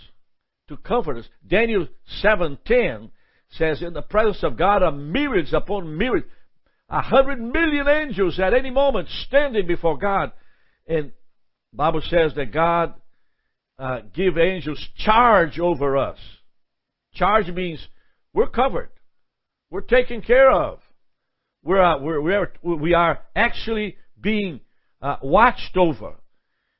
to 0.69 0.77
comfort 0.77 1.17
us. 1.17 1.29
Daniel 1.45 1.87
7:10 2.21 3.11
says, 3.49 3.81
"In 3.81 3.93
the 3.93 4.01
presence 4.01 4.43
of 4.43 4.57
God 4.57 4.83
are 4.83 4.91
myriads 4.91 5.53
upon 5.53 5.97
myriads, 5.97 6.27
a 6.89 7.01
hundred 7.01 7.39
million 7.39 7.87
angels 7.87 8.39
at 8.39 8.53
any 8.53 8.69
moment 8.71 9.09
standing 9.09 9.67
before 9.67 9.97
God." 9.97 10.31
And 10.87 11.11
Bible 11.73 12.01
says 12.01 12.33
that 12.35 12.51
God 12.51 12.93
uh, 13.77 14.01
give 14.13 14.37
angels 14.37 14.79
charge 14.97 15.59
over 15.59 15.97
us. 15.97 16.17
Charge 17.13 17.49
means 17.51 17.85
we're 18.33 18.47
covered. 18.47 18.89
We're 19.69 19.81
taken 19.81 20.21
care 20.21 20.49
of. 20.49 20.79
We're, 21.63 21.81
uh, 21.81 21.99
we're, 21.99 22.21
we're, 22.21 22.51
we 22.61 22.93
are 22.93 23.19
actually 23.35 23.97
being 24.19 24.61
uh, 25.01 25.17
watched 25.21 25.75
over. 25.75 26.15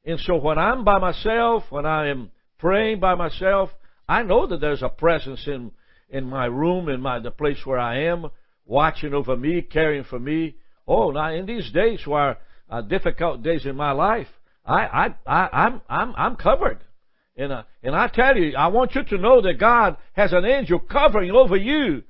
And 0.06 0.20
so 0.20 0.38
when 0.38 0.58
I'm 0.58 0.84
by 0.84 1.00
myself, 1.00 1.64
when 1.70 1.86
I 1.86 2.08
am 2.08 2.32
praying 2.60 3.00
by 3.00 3.16
myself, 3.16 3.70
I 4.08 4.24
know 4.24 4.48
that 4.48 4.62
there's 4.62 4.84
a 4.84 4.90
presence 4.90 5.46
in, 5.48 5.72
in 6.10 6.26
my 6.26 6.46
room, 6.46 6.88
in 6.90 7.02
my, 7.02 7.20
the 7.20 7.32
place 7.32 7.60
where 7.66 7.80
I 7.80 8.04
am, 8.04 8.28
watching 8.66 9.14
over 9.14 9.36
me, 9.36 9.62
caring 9.62 10.04
for 10.04 10.20
me. 10.20 10.56
Oh, 10.88 11.12
now 11.12 11.34
in 11.34 11.46
these 11.46 11.70
days 11.72 12.06
were 12.08 12.38
uh, 12.70 12.82
difficult 12.82 13.44
days 13.44 13.66
in 13.66 13.76
my 13.76 13.92
life, 13.92 14.28
I, 14.66 14.86
I, 14.86 15.16
I, 15.26 15.50
I'm, 15.52 15.82
I'm, 15.90 16.14
I'm 16.16 16.36
covered. 16.36 16.80
And, 17.36 17.52
uh, 17.52 17.64
and 17.84 17.96
I 17.96 18.08
tell 18.08 18.36
you, 18.36 18.56
I 18.58 18.68
want 18.68 18.96
you 18.96 19.04
to 19.04 19.18
know 19.18 19.42
that 19.42 19.60
God 19.60 19.98
has 20.14 20.34
an 20.34 20.46
angel 20.46 20.80
covering 20.80 21.32
over 21.32 21.56
you 21.56 22.04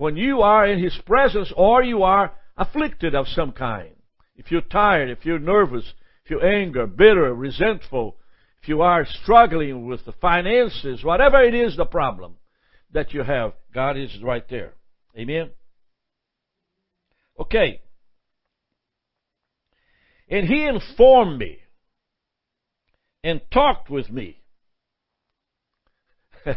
when 0.00 0.16
you 0.16 0.40
are 0.40 0.66
in 0.66 0.82
His 0.82 0.98
presence 1.04 1.52
or 1.54 1.82
you 1.82 2.04
are 2.04 2.32
afflicted 2.56 3.14
of 3.14 3.28
some 3.28 3.52
kind. 3.52 3.90
If 4.34 4.50
you're 4.50 4.62
tired, 4.62 5.10
if 5.10 5.26
you're 5.26 5.38
nervous, 5.38 5.84
if 6.24 6.30
you're 6.30 6.42
angry, 6.42 6.86
bitter, 6.86 7.34
resentful, 7.34 8.16
if 8.62 8.68
you 8.70 8.80
are 8.80 9.04
struggling 9.04 9.86
with 9.86 10.06
the 10.06 10.12
finances, 10.12 11.04
whatever 11.04 11.42
it 11.42 11.54
is 11.54 11.76
the 11.76 11.84
problem 11.84 12.36
that 12.94 13.12
you 13.12 13.22
have, 13.22 13.52
God 13.74 13.98
is 13.98 14.10
right 14.22 14.48
there. 14.48 14.72
Amen? 15.18 15.50
Okay. 17.38 17.82
And 20.30 20.48
He 20.48 20.64
informed 20.64 21.38
me 21.38 21.58
and 23.22 23.42
talked 23.52 23.90
with 23.90 24.08
me 24.08 24.38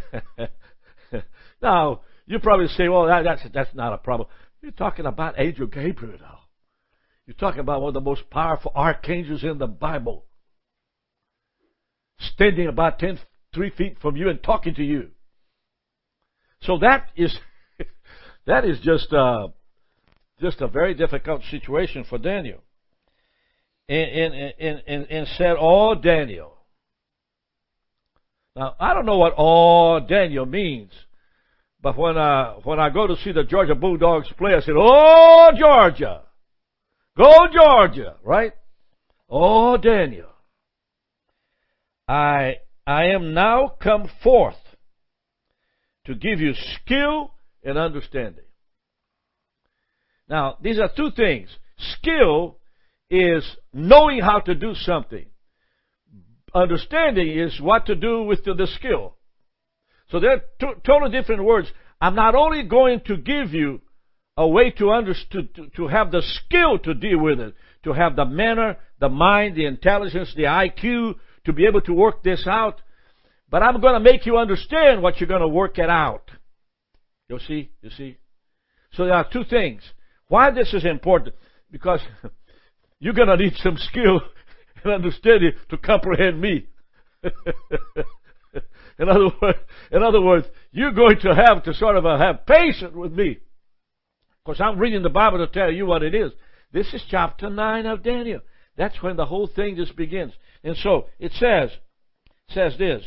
now, 1.62 2.00
you 2.26 2.40
probably 2.40 2.68
say, 2.68 2.88
well, 2.88 3.08
that, 3.08 3.24
that's, 3.24 3.42
that's 3.54 3.76
not 3.76 3.94
a 3.94 3.98
problem. 3.98 4.30
You're 4.62 4.72
talking 4.72 5.06
about 5.06 5.36
Angel 5.38 5.68
Gabriel 5.68 6.18
now. 6.20 6.40
You're 7.26 7.36
talking 7.36 7.60
about 7.60 7.82
one 7.82 7.90
of 7.90 7.94
the 7.94 8.02
most 8.02 8.30
powerful 8.30 8.72
archangels 8.76 9.44
in 9.44 9.58
the 9.58 9.68
Bible. 9.68 10.26
Standing 12.20 12.68
about 12.68 13.00
ten, 13.00 13.20
three 13.54 13.70
feet 13.72 13.98
from 14.02 14.16
you 14.16 14.30
and 14.30 14.42
talking 14.42 14.76
to 14.76 14.84
you. 14.84 15.10
So 16.62 16.78
that 16.80 17.08
is, 17.16 17.38
that 18.46 18.66
is 18.66 18.80
just, 18.82 19.12
uh, 19.12 19.50
just 20.40 20.62
a 20.62 20.68
very 20.68 20.94
difficult 20.94 21.42
situation 21.50 22.06
for 22.10 22.18
Daniel. 22.18 22.64
And, 23.90 24.12
and, 24.12 24.54
and, 24.60 24.84
and, 24.88 25.08
and 25.10 25.28
said, 25.38 25.56
Oh, 25.60 25.96
Daniel. 25.96 26.54
Now, 28.56 28.76
I 28.80 28.94
don't 28.94 29.06
know 29.06 29.18
what 29.18 29.34
all 29.34 30.00
Daniel 30.00 30.46
means. 30.46 30.92
But 31.84 31.98
when 31.98 32.18
I, 32.18 32.56
when 32.64 32.80
I 32.80 32.90
go 32.90 33.08
to 33.08 33.18
see 33.18 33.34
the 33.34 33.44
Georgia 33.44 33.76
Bulldogs 33.76 34.30
play, 34.38 34.54
I 34.56 34.62
said, 34.62 34.76
Oh, 34.78 35.52
Georgia! 35.60 36.22
Go, 37.18 37.48
Georgia! 37.52 38.16
Right? 38.24 38.54
Oh, 39.30 39.76
Daniel. 39.76 40.30
I, 42.08 42.56
I 42.88 43.08
am 43.08 43.34
now 43.34 43.74
come 43.82 44.10
forth 44.24 44.56
to 46.06 46.16
give 46.16 46.40
you 46.40 46.54
skill 46.54 47.34
and 47.66 47.78
understanding. 47.78 48.46
Now, 50.30 50.58
these 50.62 50.80
are 50.80 50.90
two 50.96 51.12
things. 51.12 51.50
Skill 51.78 52.60
is 53.10 53.44
knowing 53.74 54.22
how 54.22 54.40
to 54.40 54.56
do 54.56 54.74
something. 54.74 55.26
Understanding 56.56 57.38
is 57.38 57.60
what 57.60 57.88
to 57.88 57.96
do 57.96 58.24
with 58.24 58.46
the, 58.46 58.54
the 58.54 58.68
skill. 58.68 59.18
So 60.10 60.20
they're 60.20 60.44
totally 60.86 61.12
different 61.12 61.44
words. 61.44 61.72
I'm 62.00 62.16
not 62.16 62.36
only 62.36 62.64
going 62.64 63.02
to 63.08 63.18
give 63.18 63.54
you 63.54 63.82
a 64.36 64.48
way 64.48 64.72
to, 64.72 64.92
understand, 64.92 65.50
to, 65.56 65.68
to 65.76 65.88
have 65.88 66.12
the 66.12 66.22
skill 66.22 66.80
to 66.80 66.94
deal 66.94 67.20
with 67.20 67.40
it, 67.40 67.54
to 67.84 67.94
have 67.94 68.16
the 68.16 68.26
manner, 68.26 68.78
the 69.00 69.10
mind, 69.10 69.56
the 69.56 69.66
intelligence, 69.66 70.34
the 70.36 70.44
IQ 70.44 71.16
to 71.46 71.54
be 71.54 71.66
able 71.66 71.82
to 71.82 71.94
work 71.94 72.24
this 72.24 72.46
out, 72.48 72.82
but 73.50 73.62
I'm 73.62 73.80
going 73.82 73.94
to 73.94 74.00
make 74.00 74.26
you 74.26 74.38
understand 74.38 75.02
what 75.02 75.20
you're 75.20 75.28
going 75.28 75.42
to 75.42 75.48
work 75.48 75.78
it 75.78 75.90
out. 75.90 76.32
You 77.30 77.40
see? 77.40 77.72
You 77.82 77.90
see? 77.92 78.18
So 78.94 79.06
there 79.06 79.14
are 79.14 79.28
two 79.32 79.44
things. 79.44 79.84
Why 80.28 80.52
this 80.52 80.74
is 80.74 80.86
important? 80.86 81.36
Because 81.70 82.00
you're 83.00 83.14
going 83.14 83.28
to 83.28 83.38
need 83.38 83.54
some 83.58 83.78
skill 83.78 84.22
and 84.84 84.94
understanding 84.94 85.52
to 85.70 85.78
comprehend 85.78 86.42
me. 86.42 86.68
in 89.00 89.10
other 89.10 89.30
words, 89.42 89.60
in 89.92 90.04
other 90.04 90.22
words, 90.22 90.48
you're 90.72 90.92
going 90.92 91.20
to 91.22 91.34
have 91.36 91.64
to 91.64 91.74
sort 91.74 91.98
of 91.98 92.06
uh, 92.06 92.18
have 92.18 92.46
patience 92.46 92.94
with 92.96 93.12
me. 93.12 93.40
Because 94.46 94.62
I'm 94.62 94.80
reading 94.80 95.04
the 95.04 95.10
Bible 95.10 95.40
to 95.40 95.48
tell 95.48 95.72
you 95.72 95.86
what 95.86 96.04
it 96.04 96.14
is. 96.14 96.32
This 96.72 96.94
is 96.94 97.04
chapter 97.10 97.50
9 97.50 97.86
of 97.86 98.04
Daniel. 98.04 98.42
That's 98.76 99.02
when 99.02 99.16
the 99.16 99.26
whole 99.26 99.48
thing 99.48 99.76
just 99.76 99.96
begins. 99.96 100.34
And 100.64 100.76
so 100.78 101.08
it 101.20 101.32
says, 101.34 101.70
says 102.50 102.78
this. 102.78 103.04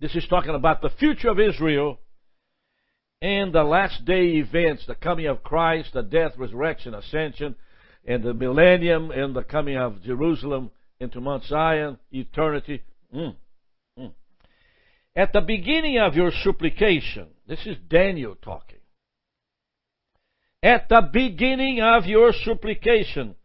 This 0.00 0.14
is 0.14 0.26
talking 0.28 0.54
about 0.54 0.82
the 0.82 0.90
future 0.90 1.28
of 1.28 1.40
Israel 1.40 1.98
and 3.20 3.52
the 3.52 3.64
last 3.64 4.04
day 4.04 4.36
events, 4.36 4.86
the 4.86 4.94
coming 4.94 5.26
of 5.26 5.42
Christ, 5.42 5.92
the 5.92 6.02
death, 6.02 6.32
resurrection, 6.36 6.94
ascension, 6.94 7.56
and 8.06 8.22
the 8.22 8.32
millennium, 8.32 9.10
and 9.10 9.34
the 9.34 9.42
coming 9.42 9.76
of 9.76 10.02
Jerusalem 10.02 10.70
into 11.00 11.20
Mount 11.20 11.44
Zion, 11.44 11.98
eternity. 12.10 12.82
Mm. 13.14 13.36
Mm. 13.98 14.12
At 15.14 15.32
the 15.32 15.40
beginning 15.40 15.98
of 15.98 16.14
your 16.14 16.32
supplication, 16.42 17.28
this 17.46 17.60
is 17.66 17.76
Daniel 17.88 18.34
talking. 18.34 18.78
At 20.62 20.88
the 20.88 21.08
beginning 21.12 21.80
of 21.80 22.06
your 22.06 22.32
supplication, 22.44 23.36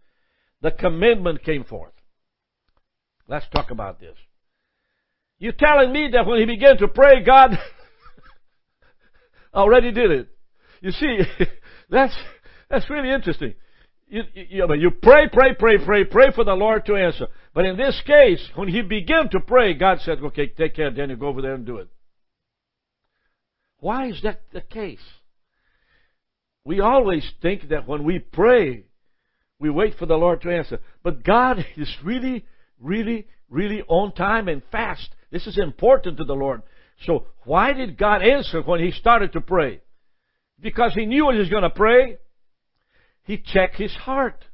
the 0.62 0.72
commandment 0.72 1.44
came 1.44 1.64
forth. 1.64 1.94
Let's 3.28 3.46
talk 3.50 3.70
about 3.70 4.00
this. 4.00 4.18
You're 5.38 5.54
telling 5.54 5.92
me 5.94 6.10
that 6.14 6.26
when 6.26 6.40
he 6.40 6.46
began 6.46 6.78
to 6.78 6.88
pray, 6.88 7.24
God 7.24 7.52
already 9.54 9.92
did 9.92 10.10
it. 10.10 10.30
You 10.82 10.92
see, 10.92 11.20
that's, 11.90 12.16
that's 12.70 12.90
really 12.90 13.12
interesting. 13.12 13.54
You, 14.14 14.22
you, 14.36 14.74
you 14.76 14.92
pray, 14.92 15.28
pray, 15.34 15.56
pray, 15.56 15.80
pray, 15.84 16.04
pray 16.04 16.32
for 16.36 16.44
the 16.44 16.54
Lord 16.54 16.86
to 16.86 16.96
answer. 16.96 17.30
But 17.56 17.66
in 17.66 17.78
this 17.78 18.00
case, 18.06 18.48
when 18.54 18.68
he 18.68 18.84
began 18.84 19.28
to 19.32 19.40
pray, 19.40 19.74
God 19.74 20.02
said, 20.02 20.20
okay, 20.20 20.46
take 20.46 20.76
care, 20.76 20.92
Daniel, 20.92 21.18
go 21.18 21.30
over 21.30 21.42
there 21.42 21.56
and 21.56 21.66
do 21.66 21.78
it. 21.78 21.88
Why 23.80 24.10
is 24.10 24.22
that 24.22 24.42
the 24.54 24.62
case? 24.62 25.02
We 26.64 26.80
always 26.80 27.28
think 27.42 27.70
that 27.70 27.88
when 27.88 28.04
we 28.04 28.20
pray, 28.20 28.84
we 29.58 29.72
wait 29.72 29.96
for 29.98 30.06
the 30.06 30.16
Lord 30.16 30.44
to 30.44 30.56
answer. 30.56 30.80
But 31.02 31.24
God 31.24 31.66
is 31.76 31.92
really, 32.04 32.46
really, 32.80 33.26
really 33.50 33.82
on 33.88 34.14
time 34.14 34.48
and 34.48 34.62
fast. 34.72 35.10
This 35.32 35.48
is 35.48 35.58
important 35.58 36.18
to 36.18 36.24
the 36.24 36.36
Lord. 36.36 36.62
So 37.08 37.26
why 37.46 37.74
did 37.74 37.98
God 37.98 38.22
answer 38.22 38.62
when 38.62 38.80
he 38.80 38.92
started 38.92 39.34
to 39.34 39.42
pray? 39.42 39.82
Because 40.60 40.94
he 40.94 41.08
knew 41.08 41.32
he 41.32 41.40
was 41.40 41.50
going 41.50 41.64
to 41.64 41.72
pray. 41.72 42.20
He 43.24 43.38
checked 43.38 43.78
his 43.78 43.94
heart. 43.94 44.46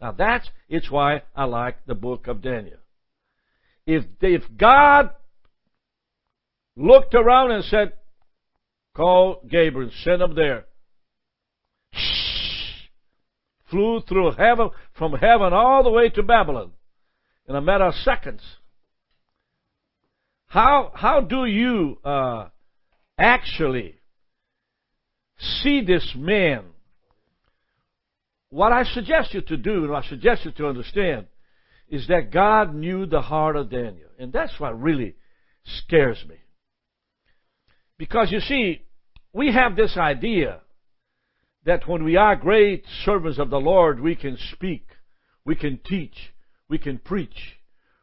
Now 0.00 0.12
that's 0.12 0.48
it's 0.68 0.90
why 0.90 1.22
I 1.34 1.44
like 1.44 1.84
the 1.86 1.94
book 1.94 2.26
of 2.26 2.42
Daniel. 2.42 2.78
If 3.86 4.04
if 4.20 4.42
God 4.56 5.10
looked 6.76 7.14
around 7.14 7.50
and 7.50 7.64
said, 7.64 7.94
"Call 8.94 9.42
Gabriel, 9.48 9.90
send 10.04 10.22
him 10.22 10.34
there," 10.34 10.66
flew 13.70 14.00
through 14.06 14.32
heaven 14.32 14.70
from 14.92 15.12
heaven 15.12 15.52
all 15.52 15.82
the 15.82 15.90
way 15.90 16.08
to 16.10 16.22
Babylon 16.22 16.72
in 17.48 17.56
a 17.56 17.60
matter 17.60 17.84
of 17.84 17.94
seconds. 17.94 18.42
How, 20.46 20.92
how 20.94 21.20
do 21.20 21.44
you 21.44 21.98
uh, 22.04 22.48
actually 23.18 23.96
see 25.38 25.82
this 25.82 26.14
man? 26.16 26.64
What 28.50 28.72
I 28.72 28.84
suggest 28.84 29.34
you 29.34 29.42
to 29.42 29.56
do, 29.56 29.82
and 29.82 29.90
what 29.90 30.04
I 30.04 30.08
suggest 30.08 30.44
you 30.44 30.52
to 30.52 30.68
understand, 30.68 31.26
is 31.88 32.06
that 32.08 32.30
God 32.32 32.74
knew 32.74 33.06
the 33.06 33.20
heart 33.20 33.56
of 33.56 33.70
Daniel. 33.70 34.08
And 34.18 34.32
that's 34.32 34.58
what 34.58 34.80
really 34.80 35.16
scares 35.64 36.22
me. 36.28 36.36
Because 37.98 38.30
you 38.30 38.40
see, 38.40 38.82
we 39.32 39.52
have 39.52 39.76
this 39.76 39.96
idea 39.96 40.60
that 41.64 41.86
when 41.86 42.04
we 42.04 42.16
are 42.16 42.36
great 42.36 42.84
servants 43.04 43.38
of 43.38 43.50
the 43.50 43.60
Lord, 43.60 44.00
we 44.00 44.14
can 44.14 44.38
speak, 44.52 44.86
we 45.44 45.54
can 45.54 45.78
teach, 45.84 46.16
we 46.68 46.78
can 46.78 46.98
preach, 46.98 47.58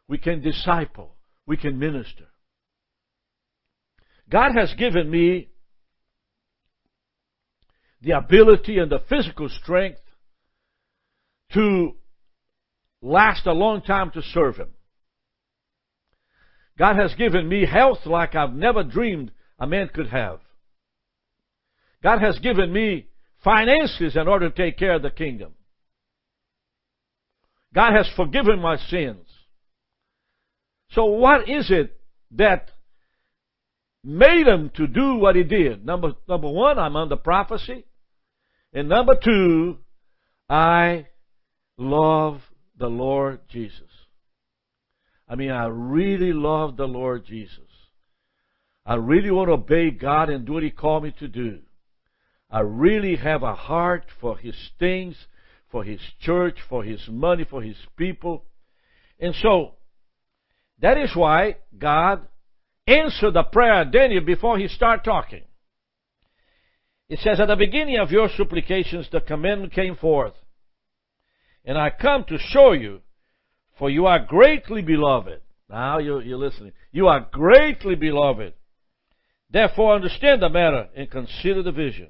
we 0.06 0.18
can 0.18 0.42
disciple, 0.42 1.16
we 1.46 1.56
can 1.56 1.78
minister. 1.78 2.26
God 4.28 4.52
has 4.56 4.74
given 4.74 5.10
me 5.10 5.48
the 8.02 8.12
ability 8.12 8.78
and 8.78 8.90
the 8.90 9.02
physical 9.08 9.48
strength 9.48 10.00
to 11.54 11.94
last 13.02 13.46
a 13.46 13.52
long 13.52 13.82
time 13.82 14.10
to 14.12 14.22
serve 14.22 14.56
Him. 14.56 14.70
God 16.78 16.96
has 16.96 17.14
given 17.14 17.48
me 17.48 17.64
health 17.66 18.00
like 18.04 18.34
I've 18.34 18.52
never 18.52 18.82
dreamed 18.82 19.32
a 19.58 19.66
man 19.66 19.90
could 19.94 20.08
have. 20.08 20.40
God 22.02 22.20
has 22.20 22.38
given 22.38 22.72
me 22.72 23.08
finances 23.42 24.16
in 24.16 24.28
order 24.28 24.50
to 24.50 24.54
take 24.54 24.78
care 24.78 24.94
of 24.94 25.02
the 25.02 25.10
kingdom. 25.10 25.52
God 27.74 27.92
has 27.94 28.08
forgiven 28.16 28.60
my 28.60 28.76
sins. 28.76 29.26
So 30.90 31.06
what 31.06 31.48
is 31.48 31.70
it 31.70 31.98
that 32.32 32.70
made 34.06 34.46
him 34.46 34.70
to 34.76 34.86
do 34.86 35.16
what 35.16 35.34
he 35.34 35.42
did. 35.42 35.84
Number, 35.84 36.12
number 36.28 36.48
one, 36.48 36.78
I'm 36.78 36.94
under 36.94 37.16
prophecy. 37.16 37.84
And 38.72 38.88
number 38.88 39.16
two, 39.22 39.78
I 40.48 41.08
love 41.78 42.40
the 42.78 42.88
Lord 42.88 43.40
Jesus. 43.48 43.82
I 45.28 45.34
mean, 45.34 45.50
I 45.50 45.66
really 45.66 46.32
love 46.32 46.76
the 46.76 46.86
Lord 46.86 47.26
Jesus. 47.26 47.60
I 48.84 48.94
really 48.94 49.30
want 49.30 49.48
to 49.48 49.54
obey 49.54 49.90
God 49.90 50.30
and 50.30 50.46
do 50.46 50.54
what 50.54 50.62
He 50.62 50.70
called 50.70 51.04
me 51.04 51.14
to 51.18 51.28
do. 51.28 51.60
I 52.50 52.60
really 52.60 53.16
have 53.16 53.42
a 53.42 53.54
heart 53.54 54.06
for 54.20 54.36
His 54.36 54.54
things, 54.78 55.16
for 55.70 55.82
His 55.82 56.00
church, 56.20 56.58
for 56.68 56.84
His 56.84 57.00
money, 57.08 57.44
for 57.48 57.62
His 57.62 57.76
people. 57.96 58.44
And 59.18 59.34
so, 59.42 59.72
that 60.80 60.98
is 60.98 61.10
why 61.16 61.56
God 61.76 62.26
answered 62.86 63.32
the 63.32 63.42
prayer 63.42 63.82
of 63.82 63.92
Daniel 63.92 64.24
before 64.24 64.58
he 64.58 64.68
started 64.68 65.04
talking. 65.04 65.42
It 67.08 67.18
says, 67.20 67.40
At 67.40 67.46
the 67.46 67.56
beginning 67.56 67.98
of 67.98 68.10
your 68.10 68.28
supplications, 68.36 69.08
the 69.10 69.20
commandment 69.20 69.72
came 69.72 69.96
forth. 69.96 70.34
And 71.66 71.76
I 71.76 71.90
come 71.90 72.24
to 72.28 72.38
show 72.38 72.72
you, 72.72 73.00
for 73.78 73.90
you 73.90 74.06
are 74.06 74.24
greatly 74.24 74.82
beloved. 74.82 75.40
Now 75.68 75.98
you, 75.98 76.20
you're 76.20 76.38
listening. 76.38 76.72
You 76.92 77.08
are 77.08 77.26
greatly 77.30 77.96
beloved. 77.96 78.54
Therefore, 79.50 79.96
understand 79.96 80.42
the 80.42 80.48
matter 80.48 80.88
and 80.96 81.10
consider 81.10 81.62
the 81.62 81.72
vision. 81.72 82.08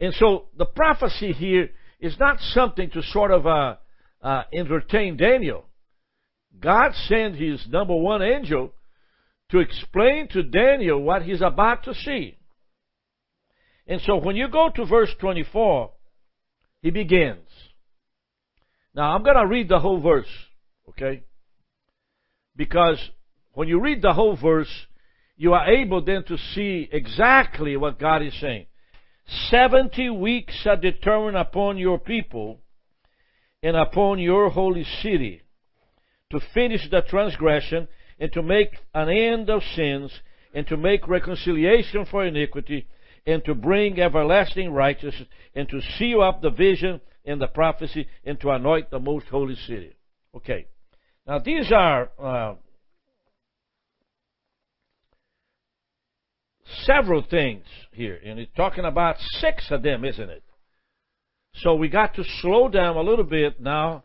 And 0.00 0.14
so 0.14 0.46
the 0.56 0.64
prophecy 0.64 1.32
here 1.32 1.70
is 2.00 2.18
not 2.18 2.40
something 2.40 2.90
to 2.90 3.02
sort 3.02 3.30
of 3.30 3.46
uh, 3.46 3.76
uh, 4.22 4.42
entertain 4.52 5.16
Daniel. 5.16 5.66
God 6.58 6.92
sent 7.06 7.36
his 7.36 7.64
number 7.68 7.94
one 7.94 8.22
angel 8.22 8.72
to 9.50 9.58
explain 9.58 10.28
to 10.28 10.42
Daniel 10.42 11.00
what 11.00 11.22
he's 11.22 11.42
about 11.42 11.84
to 11.84 11.94
see. 11.94 12.38
And 13.86 14.00
so 14.02 14.16
when 14.16 14.36
you 14.36 14.48
go 14.48 14.70
to 14.74 14.86
verse 14.86 15.10
24, 15.20 15.90
he 16.82 16.90
begins. 16.90 17.48
Now 18.94 19.14
I'm 19.14 19.22
going 19.22 19.36
to 19.36 19.46
read 19.46 19.68
the 19.68 19.80
whole 19.80 20.00
verse, 20.00 20.28
okay? 20.90 21.22
Because 22.54 22.98
when 23.54 23.68
you 23.68 23.80
read 23.80 24.02
the 24.02 24.12
whole 24.12 24.36
verse, 24.36 24.70
you 25.36 25.54
are 25.54 25.70
able 25.70 26.04
then 26.04 26.24
to 26.24 26.36
see 26.54 26.88
exactly 26.92 27.76
what 27.76 27.98
God 27.98 28.22
is 28.22 28.38
saying. 28.40 28.66
Seventy 29.50 30.10
weeks 30.10 30.66
are 30.66 30.76
determined 30.76 31.36
upon 31.36 31.78
your 31.78 31.98
people 31.98 32.60
and 33.62 33.76
upon 33.76 34.18
your 34.18 34.50
holy 34.50 34.84
city 35.02 35.42
to 36.30 36.40
finish 36.52 36.88
the 36.90 37.02
transgression 37.02 37.88
and 38.18 38.32
to 38.32 38.42
make 38.42 38.70
an 38.94 39.08
end 39.08 39.48
of 39.48 39.62
sins 39.74 40.12
and 40.54 40.66
to 40.66 40.76
make 40.76 41.08
reconciliation 41.08 42.04
for 42.04 42.26
iniquity 42.26 42.86
and 43.26 43.44
to 43.44 43.54
bring 43.54 44.00
everlasting 44.00 44.72
righteousness 44.72 45.28
and 45.54 45.68
to 45.68 45.80
seal 45.98 46.20
up 46.22 46.42
the 46.42 46.50
vision 46.50 47.00
and 47.24 47.40
the 47.40 47.46
prophecy 47.46 48.08
and 48.24 48.40
to 48.40 48.50
anoint 48.50 48.90
the 48.90 48.98
most 48.98 49.26
holy 49.26 49.54
city. 49.54 49.96
Okay. 50.36 50.66
Now 51.26 51.38
these 51.38 51.70
are 51.70 52.10
uh, 52.20 52.54
several 56.84 57.22
things 57.22 57.64
here, 57.92 58.18
and 58.24 58.38
it's 58.38 58.52
talking 58.56 58.84
about 58.84 59.16
six 59.40 59.70
of 59.70 59.82
them, 59.82 60.04
isn't 60.04 60.30
it? 60.30 60.42
So 61.56 61.74
we 61.74 61.88
got 61.88 62.14
to 62.14 62.24
slow 62.40 62.68
down 62.68 62.96
a 62.96 63.02
little 63.02 63.24
bit 63.24 63.60
now 63.60 64.04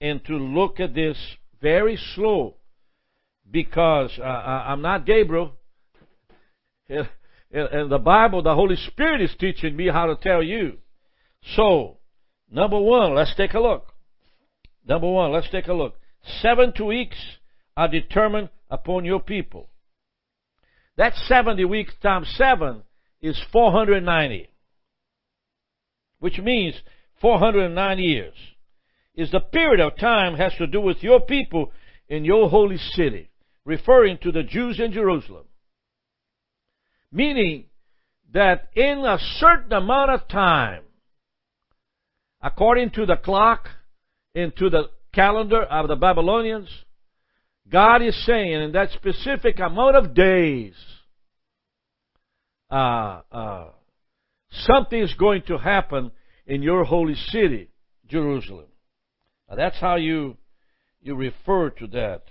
and 0.00 0.24
to 0.24 0.32
look 0.32 0.80
at 0.80 0.94
this 0.94 1.16
very 1.60 1.96
slow 2.14 2.56
because 3.48 4.10
uh, 4.18 4.24
I'm 4.24 4.82
not 4.82 5.06
Gabriel. 5.06 5.52
And 7.52 7.92
the 7.92 7.98
Bible, 7.98 8.42
the 8.42 8.54
Holy 8.54 8.76
Spirit 8.76 9.20
is 9.20 9.34
teaching 9.38 9.76
me 9.76 9.88
how 9.88 10.06
to 10.06 10.16
tell 10.16 10.42
you. 10.42 10.78
So, 11.54 11.98
number 12.50 12.80
one, 12.80 13.14
let's 13.14 13.34
take 13.36 13.52
a 13.52 13.60
look. 13.60 13.92
Number 14.86 15.10
one, 15.10 15.32
let's 15.32 15.50
take 15.50 15.66
a 15.66 15.74
look. 15.74 15.94
Seven 16.40 16.72
weeks 16.84 17.16
are 17.76 17.88
determined 17.88 18.48
upon 18.70 19.04
your 19.04 19.20
people. 19.20 19.68
That 20.96 21.14
70 21.14 21.64
weeks 21.66 21.92
times 22.02 22.32
7 22.36 22.82
is 23.20 23.40
490. 23.52 24.48
Which 26.20 26.38
means 26.38 26.74
409 27.20 27.98
years. 27.98 28.34
Is 29.14 29.30
the 29.30 29.40
period 29.40 29.80
of 29.80 29.98
time 29.98 30.36
has 30.36 30.54
to 30.56 30.66
do 30.66 30.80
with 30.80 31.02
your 31.02 31.20
people 31.20 31.70
in 32.08 32.24
your 32.24 32.48
holy 32.48 32.78
city, 32.78 33.30
referring 33.66 34.18
to 34.22 34.32
the 34.32 34.42
Jews 34.42 34.80
in 34.80 34.92
Jerusalem. 34.92 35.44
Meaning 37.12 37.66
that 38.32 38.68
in 38.74 39.04
a 39.04 39.18
certain 39.38 39.72
amount 39.72 40.10
of 40.10 40.26
time, 40.28 40.82
according 42.40 42.90
to 42.90 43.04
the 43.04 43.16
clock, 43.16 43.68
into 44.34 44.70
the 44.70 44.84
calendar 45.14 45.62
of 45.62 45.88
the 45.88 45.96
Babylonians, 45.96 46.68
God 47.70 48.02
is 48.02 48.24
saying 48.24 48.62
in 48.62 48.72
that 48.72 48.90
specific 48.92 49.60
amount 49.60 49.96
of 49.96 50.14
days, 50.14 50.74
uh, 52.70 53.20
uh, 53.30 53.66
something 54.50 55.00
is 55.00 55.12
going 55.14 55.42
to 55.48 55.58
happen 55.58 56.10
in 56.46 56.62
your 56.62 56.84
holy 56.84 57.14
city, 57.14 57.68
Jerusalem. 58.08 58.66
Now 59.48 59.56
that's 59.56 59.78
how 59.78 59.96
you 59.96 60.38
you 61.02 61.14
refer 61.14 61.70
to 61.70 61.86
that. 61.88 62.22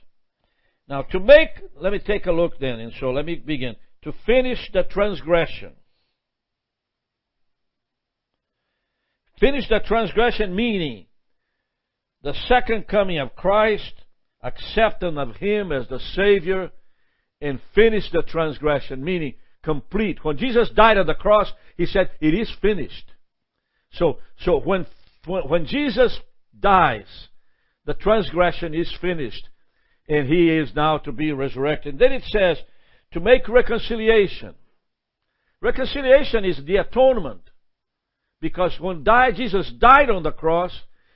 Now 0.88 1.04
to 1.04 1.20
make, 1.20 1.50
let 1.80 1.94
me 1.94 2.00
take 2.00 2.26
a 2.26 2.32
look 2.32 2.58
then, 2.60 2.80
and 2.80 2.94
so 3.00 3.12
let 3.12 3.26
me 3.26 3.36
begin 3.36 3.76
to 4.04 4.14
finish 4.26 4.60
the 4.74 4.84
transgression. 4.84 5.74
Finish 9.40 9.68
the 9.70 9.80
transgression 9.80 10.56
meaning 10.56 11.06
the 12.24 12.34
second 12.48 12.88
coming 12.88 13.18
of 13.18 13.36
Christ, 13.36 13.94
acceptance 14.44 15.18
of 15.18 15.36
Him 15.38 15.72
as 15.72 15.88
the 15.88 16.00
Savior, 16.16 16.72
and 17.42 17.60
finish 17.74 18.10
the 18.12 18.22
transgression, 18.22 19.04
meaning 19.04 19.34
complete. 19.64 20.24
When 20.24 20.38
Jesus 20.38 20.70
died 20.76 20.98
on 20.98 21.08
the 21.08 21.16
cross, 21.16 21.52
He 21.78 21.86
said, 21.86 22.12
It 22.20 22.34
is 22.34 22.52
finished. 22.62 23.12
So, 23.94 24.20
so 24.42 24.60
when, 24.60 24.86
when 25.26 25.66
Jesus 25.66 26.20
dies, 26.58 27.28
the 27.86 27.96
transgression 27.96 28.76
is 28.76 28.94
finished, 29.02 29.50
and 30.08 30.28
He 30.28 30.50
is 30.50 30.72
now 30.76 31.00
to 31.00 31.12
be 31.12 31.32
resurrected. 31.32 31.98
Then 31.98 32.12
it 32.12 32.24
says, 32.28 32.58
to 33.14 33.20
make 33.20 33.48
reconciliation. 33.48 34.56
Reconciliation 35.62 36.46
is 36.46 36.60
the 36.66 36.78
atonement. 36.78 37.42
Because 38.40 38.76
when 38.80 39.04
died, 39.04 39.36
Jesus 39.36 39.72
died 39.80 40.10
on 40.10 40.24
the 40.24 40.32
cross, 40.32 40.72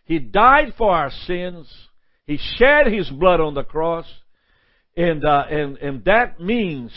He 0.05 0.19
died 0.19 0.73
for 0.77 0.91
our 0.91 1.11
sins. 1.25 1.67
He 2.27 2.37
shed 2.37 2.87
His 2.87 3.09
blood 3.09 3.39
on 3.39 3.55
the 3.55 3.63
cross. 3.63 4.05
And, 4.95 5.25
uh, 5.25 5.45
and, 5.49 5.77
and 5.77 6.05
that 6.05 6.39
means 6.39 6.91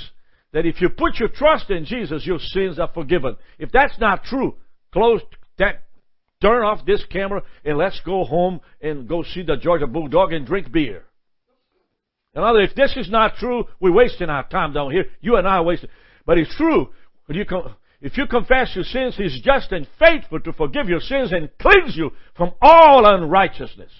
that 0.52 0.66
if 0.66 0.80
you 0.80 0.88
put 0.90 1.16
your 1.18 1.28
trust 1.28 1.70
in 1.70 1.84
Jesus, 1.84 2.26
your 2.26 2.38
sins 2.38 2.78
are 2.78 2.90
forgiven. 2.92 3.36
If 3.58 3.72
that's 3.72 3.98
not 3.98 4.24
true, 4.24 4.56
close 4.92 5.20
that, 5.58 5.84
turn 6.40 6.62
off 6.62 6.86
this 6.86 7.04
camera 7.10 7.42
and 7.64 7.78
let's 7.78 8.00
go 8.04 8.24
home 8.24 8.60
and 8.80 9.08
go 9.08 9.22
see 9.22 9.42
the 9.42 9.56
Georgia 9.56 9.86
Bulldog 9.86 10.32
and 10.32 10.46
drink 10.46 10.70
beer. 10.70 11.04
In 12.38 12.44
other 12.44 12.60
words, 12.60 12.70
if 12.70 12.76
this 12.76 12.96
is 12.96 13.10
not 13.10 13.34
true, 13.34 13.64
we're 13.80 13.92
wasting 13.92 14.28
our 14.28 14.48
time 14.48 14.72
down 14.72 14.92
here. 14.92 15.06
You 15.20 15.34
and 15.34 15.48
I 15.48 15.56
are 15.56 15.64
wasting. 15.64 15.90
But 16.24 16.38
it's 16.38 16.54
true. 16.54 16.90
You 17.28 17.44
if 18.00 18.16
you 18.16 18.28
confess 18.28 18.76
your 18.76 18.84
sins, 18.84 19.16
He's 19.16 19.40
just 19.42 19.72
and 19.72 19.88
faithful 19.98 20.38
to 20.40 20.52
forgive 20.52 20.88
your 20.88 21.00
sins 21.00 21.32
and 21.32 21.50
cleanse 21.58 21.96
you 21.96 22.12
from 22.36 22.52
all 22.62 23.04
unrighteousness. 23.12 23.90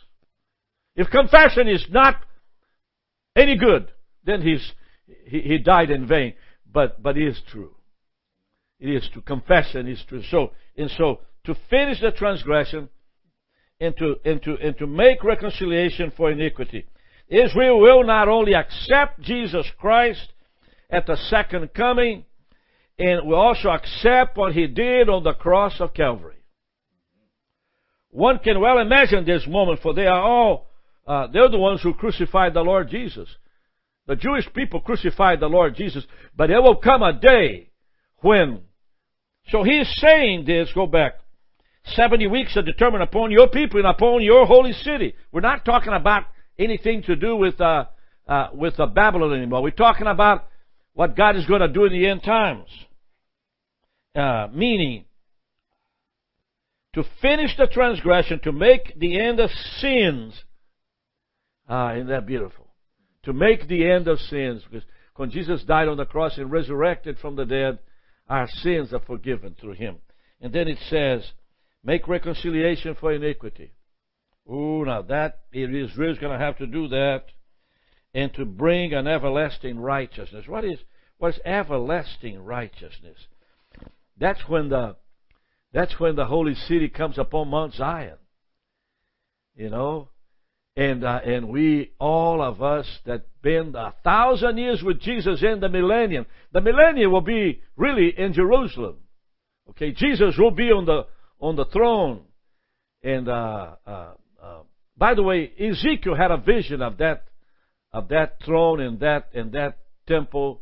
If 0.94 1.10
confession 1.10 1.66
is 1.66 1.84
not 1.90 2.14
any 3.34 3.56
good, 3.56 3.90
then 4.22 4.42
he's, 4.42 4.72
he, 5.24 5.40
he 5.40 5.58
died 5.58 5.90
in 5.90 6.06
vain. 6.06 6.34
But, 6.72 7.02
but 7.02 7.16
it 7.16 7.26
is 7.26 7.42
true. 7.50 7.74
It 8.78 8.88
is 8.88 9.08
true. 9.12 9.22
Confession 9.22 9.88
is 9.88 10.00
true. 10.08 10.22
So, 10.30 10.52
and 10.76 10.90
so, 10.96 11.22
to 11.46 11.56
finish 11.68 12.00
the 12.00 12.12
transgression 12.12 12.88
and 13.80 13.96
to, 13.96 14.14
and 14.24 14.40
to, 14.44 14.56
and 14.62 14.78
to 14.78 14.86
make 14.86 15.24
reconciliation 15.24 16.12
for 16.16 16.30
iniquity 16.30 16.86
Israel 17.28 17.80
will 17.80 18.04
not 18.04 18.28
only 18.28 18.54
accept 18.54 19.20
Jesus 19.20 19.66
Christ 19.78 20.32
at 20.90 21.06
the 21.06 21.16
second 21.28 21.74
coming, 21.74 22.24
and 22.98 23.26
will 23.26 23.36
also 23.38 23.68
accept 23.68 24.36
what 24.36 24.54
he 24.54 24.66
did 24.66 25.08
on 25.08 25.22
the 25.22 25.34
cross 25.34 25.80
of 25.80 25.94
Calvary. 25.94 26.34
One 28.10 28.38
can 28.38 28.60
well 28.60 28.78
imagine 28.78 29.24
this 29.24 29.46
moment, 29.46 29.80
for 29.82 29.94
they 29.94 30.06
are 30.06 30.22
all, 30.22 30.68
uh, 31.06 31.28
they're 31.32 31.50
the 31.50 31.58
ones 31.58 31.82
who 31.82 31.94
crucified 31.94 32.54
the 32.54 32.62
Lord 32.62 32.88
Jesus. 32.90 33.28
The 34.06 34.16
Jewish 34.16 34.50
people 34.54 34.80
crucified 34.80 35.38
the 35.38 35.46
Lord 35.48 35.76
Jesus, 35.76 36.04
but 36.34 36.48
there 36.48 36.62
will 36.62 36.76
come 36.76 37.02
a 37.02 37.12
day 37.12 37.70
when, 38.20 38.62
so 39.48 39.62
he 39.62 39.78
is 39.78 40.00
saying 40.00 40.46
this, 40.46 40.70
go 40.74 40.86
back, 40.86 41.12
70 41.84 42.26
weeks 42.26 42.56
are 42.56 42.62
determined 42.62 43.02
upon 43.02 43.30
your 43.30 43.48
people 43.48 43.78
and 43.78 43.88
upon 43.88 44.22
your 44.22 44.46
holy 44.46 44.72
city. 44.72 45.14
We're 45.30 45.40
not 45.40 45.64
talking 45.64 45.92
about 45.92 46.24
anything 46.58 47.02
to 47.04 47.16
do 47.16 47.36
with 47.36 47.60
uh, 47.60 47.86
uh, 48.26 48.48
with 48.52 48.78
uh, 48.78 48.86
Babylon 48.86 49.32
anymore. 49.32 49.62
We're 49.62 49.70
talking 49.70 50.06
about 50.06 50.46
what 50.92 51.16
God 51.16 51.36
is 51.36 51.46
going 51.46 51.60
to 51.60 51.68
do 51.68 51.84
in 51.84 51.92
the 51.92 52.06
end 52.06 52.22
times. 52.22 52.68
Uh, 54.14 54.48
meaning, 54.52 55.04
to 56.94 57.04
finish 57.22 57.56
the 57.56 57.66
transgression, 57.66 58.40
to 58.40 58.52
make 58.52 58.98
the 58.98 59.20
end 59.20 59.40
of 59.40 59.50
sins. 59.78 60.34
Ah, 61.68 61.94
isn't 61.94 62.08
that 62.08 62.26
beautiful? 62.26 62.66
To 63.24 63.32
make 63.32 63.68
the 63.68 63.88
end 63.88 64.08
of 64.08 64.18
sins. 64.18 64.62
Because 64.68 64.86
when 65.16 65.30
Jesus 65.30 65.62
died 65.64 65.88
on 65.88 65.96
the 65.96 66.06
cross 66.06 66.38
and 66.38 66.50
resurrected 66.50 67.18
from 67.18 67.36
the 67.36 67.44
dead, 67.44 67.78
our 68.28 68.48
sins 68.62 68.92
are 68.92 69.00
forgiven 69.00 69.54
through 69.60 69.74
Him. 69.74 69.96
And 70.40 70.52
then 70.52 70.68
it 70.68 70.78
says, 70.88 71.22
make 71.84 72.08
reconciliation 72.08 72.96
for 72.98 73.12
iniquity. 73.12 73.72
Oh, 74.48 74.82
now 74.84 75.02
that 75.02 75.40
Israel's 75.52 76.18
going 76.18 76.38
to 76.38 76.44
have 76.44 76.56
to 76.58 76.66
do 76.66 76.88
that, 76.88 77.24
and 78.14 78.32
to 78.34 78.44
bring 78.44 78.94
an 78.94 79.06
everlasting 79.06 79.78
righteousness. 79.78 80.46
What 80.48 80.64
is 80.64 80.78
what 81.18 81.34
is 81.34 81.40
everlasting 81.44 82.42
righteousness? 82.44 83.18
That's 84.18 84.40
when 84.48 84.70
the 84.70 84.96
that's 85.72 86.00
when 86.00 86.16
the 86.16 86.24
holy 86.24 86.54
city 86.54 86.88
comes 86.88 87.18
upon 87.18 87.48
Mount 87.48 87.74
Zion. 87.74 88.16
You 89.54 89.70
know, 89.70 90.08
and 90.76 91.04
uh, 91.04 91.20
and 91.24 91.48
we 91.48 91.92
all 91.98 92.40
of 92.40 92.62
us 92.62 92.86
that 93.04 93.26
been 93.42 93.74
a 93.76 93.94
thousand 94.02 94.58
years 94.58 94.82
with 94.82 95.00
Jesus 95.00 95.42
in 95.42 95.60
the 95.60 95.68
millennium. 95.68 96.26
The 96.52 96.60
millennium 96.60 97.12
will 97.12 97.20
be 97.20 97.60
really 97.76 98.14
in 98.16 98.32
Jerusalem. 98.32 98.96
Okay, 99.70 99.92
Jesus 99.92 100.36
will 100.38 100.52
be 100.52 100.70
on 100.70 100.86
the 100.86 101.06
on 101.40 101.56
the 101.56 101.66
throne, 101.66 102.22
and 103.02 103.28
uh, 103.28 103.74
uh, 103.86 104.12
uh, 104.42 104.60
by 104.96 105.14
the 105.14 105.22
way, 105.22 105.52
Ezekiel 105.58 106.16
had 106.16 106.30
a 106.30 106.36
vision 106.38 106.82
of 106.82 106.98
that 106.98 107.24
of 107.92 108.08
that 108.08 108.42
throne 108.44 108.80
and 108.80 109.00
that 109.00 109.28
and 109.32 109.52
that 109.52 109.78
temple, 110.06 110.60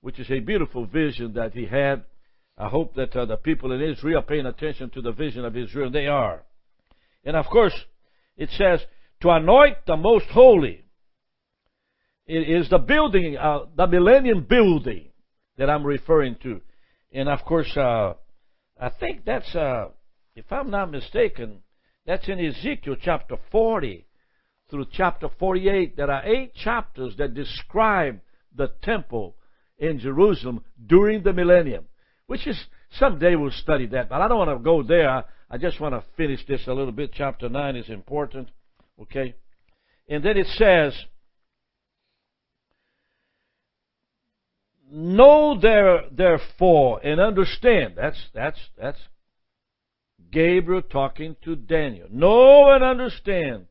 which 0.00 0.18
is 0.18 0.30
a 0.30 0.40
beautiful 0.40 0.86
vision 0.86 1.34
that 1.34 1.52
he 1.54 1.66
had. 1.66 2.04
I 2.56 2.68
hope 2.68 2.94
that 2.96 3.14
uh, 3.14 3.24
the 3.24 3.36
people 3.36 3.70
in 3.72 3.80
Israel 3.80 4.18
are 4.18 4.22
paying 4.22 4.46
attention 4.46 4.90
to 4.90 5.00
the 5.00 5.12
vision 5.12 5.44
of 5.44 5.56
Israel. 5.56 5.90
They 5.90 6.06
are, 6.06 6.42
and 7.24 7.36
of 7.36 7.46
course, 7.46 7.74
it 8.36 8.50
says 8.50 8.80
to 9.20 9.30
anoint 9.30 9.78
the 9.86 9.96
most 9.96 10.26
holy. 10.26 10.84
It 12.26 12.60
is 12.60 12.68
the 12.68 12.78
building, 12.78 13.38
uh, 13.38 13.60
the 13.74 13.86
Millennium 13.86 14.44
Building 14.44 15.08
that 15.56 15.70
I'm 15.70 15.84
referring 15.84 16.36
to, 16.42 16.60
and 17.12 17.28
of 17.28 17.44
course, 17.44 17.74
uh, 17.76 18.14
I 18.78 18.90
think 18.90 19.24
that's 19.24 19.54
uh, 19.54 19.88
if 20.34 20.44
I'm 20.52 20.70
not 20.70 20.90
mistaken, 20.90 21.62
that's 22.08 22.26
in 22.26 22.40
Ezekiel 22.40 22.96
chapter 22.98 23.36
40 23.52 24.06
through 24.70 24.86
chapter 24.90 25.28
48. 25.38 25.94
There 25.94 26.10
are 26.10 26.24
eight 26.24 26.54
chapters 26.54 27.14
that 27.18 27.34
describe 27.34 28.20
the 28.56 28.72
temple 28.82 29.36
in 29.76 29.98
Jerusalem 29.98 30.64
during 30.86 31.22
the 31.22 31.34
millennium, 31.34 31.84
which 32.26 32.46
is 32.46 32.58
someday 32.92 33.36
we'll 33.36 33.50
study 33.50 33.86
that, 33.88 34.08
but 34.08 34.22
I 34.22 34.28
don't 34.28 34.38
want 34.38 34.58
to 34.58 34.64
go 34.64 34.82
there. 34.82 35.22
I 35.50 35.58
just 35.58 35.80
want 35.80 35.94
to 35.94 36.02
finish 36.16 36.40
this 36.46 36.66
a 36.66 36.72
little 36.72 36.92
bit. 36.92 37.10
Chapter 37.12 37.50
9 37.50 37.76
is 37.76 37.90
important. 37.90 38.48
Okay? 39.02 39.34
And 40.08 40.24
then 40.24 40.38
it 40.38 40.46
says, 40.46 40.94
Know 44.90 45.60
there, 45.60 46.04
therefore 46.10 47.00
and 47.04 47.20
understand. 47.20 47.96
That's, 47.98 48.18
that's, 48.32 48.58
that's 48.80 48.98
Gabriel 50.30 50.82
talking 50.82 51.36
to 51.44 51.56
Daniel. 51.56 52.08
Know 52.10 52.70
and 52.70 52.84
understand 52.84 53.66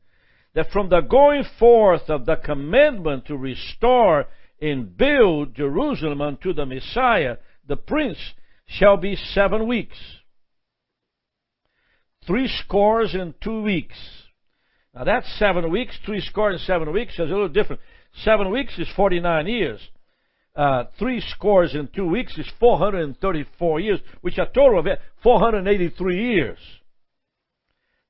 that 0.54 0.70
from 0.70 0.88
the 0.88 1.00
going 1.00 1.44
forth 1.58 2.08
of 2.08 2.26
the 2.26 2.36
commandment 2.36 3.26
to 3.26 3.36
restore 3.36 4.26
and 4.60 4.96
build 4.96 5.54
Jerusalem 5.54 6.20
unto 6.20 6.52
the 6.52 6.66
Messiah, 6.66 7.36
the 7.66 7.76
Prince, 7.76 8.18
shall 8.66 8.96
be 8.96 9.16
seven 9.16 9.66
weeks. 9.68 9.96
Three 12.26 12.48
scores 12.48 13.14
and 13.14 13.34
two 13.40 13.62
weeks. 13.62 13.96
Now 14.94 15.04
that's 15.04 15.38
seven 15.38 15.70
weeks. 15.70 15.96
Three 16.04 16.20
score 16.20 16.50
and 16.50 16.60
seven 16.60 16.92
weeks 16.92 17.14
is 17.14 17.20
a 17.20 17.22
little 17.24 17.48
different. 17.48 17.80
Seven 18.24 18.50
weeks 18.50 18.78
is 18.78 18.88
49 18.96 19.46
years. 19.46 19.80
Uh, 20.58 20.86
three 20.98 21.20
scores 21.20 21.72
and 21.72 21.88
two 21.94 22.08
weeks 22.08 22.36
is 22.36 22.50
434 22.58 23.78
years, 23.78 24.00
which 24.22 24.38
a 24.38 24.46
total 24.46 24.80
of 24.80 24.86
483 25.22 26.34
years. 26.34 26.58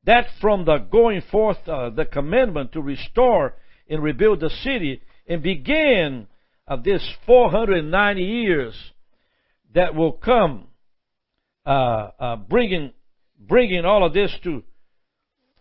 That 0.05 0.29
from 0.41 0.65
the 0.65 0.79
going 0.79 1.21
forth 1.31 1.59
uh, 1.69 1.91
the 1.91 2.07
commandment 2.07 2.73
to 2.73 2.81
restore 2.81 3.55
and 3.91 4.03
rebuild 4.03 4.41
the 4.41 4.49
city 4.49 5.03
and 5.29 5.43
begin 5.43 6.27
of 6.67 6.85
this 6.85 7.07
490 7.27 8.23
years 8.23 8.75
that 9.75 9.95
will 9.95 10.13
come, 10.13 10.69
uh, 11.67 11.69
uh, 12.19 12.37
bringing 12.37 12.93
bringing 13.39 13.85
all 13.85 14.07
of 14.07 14.15
this 14.15 14.35
to 14.45 14.63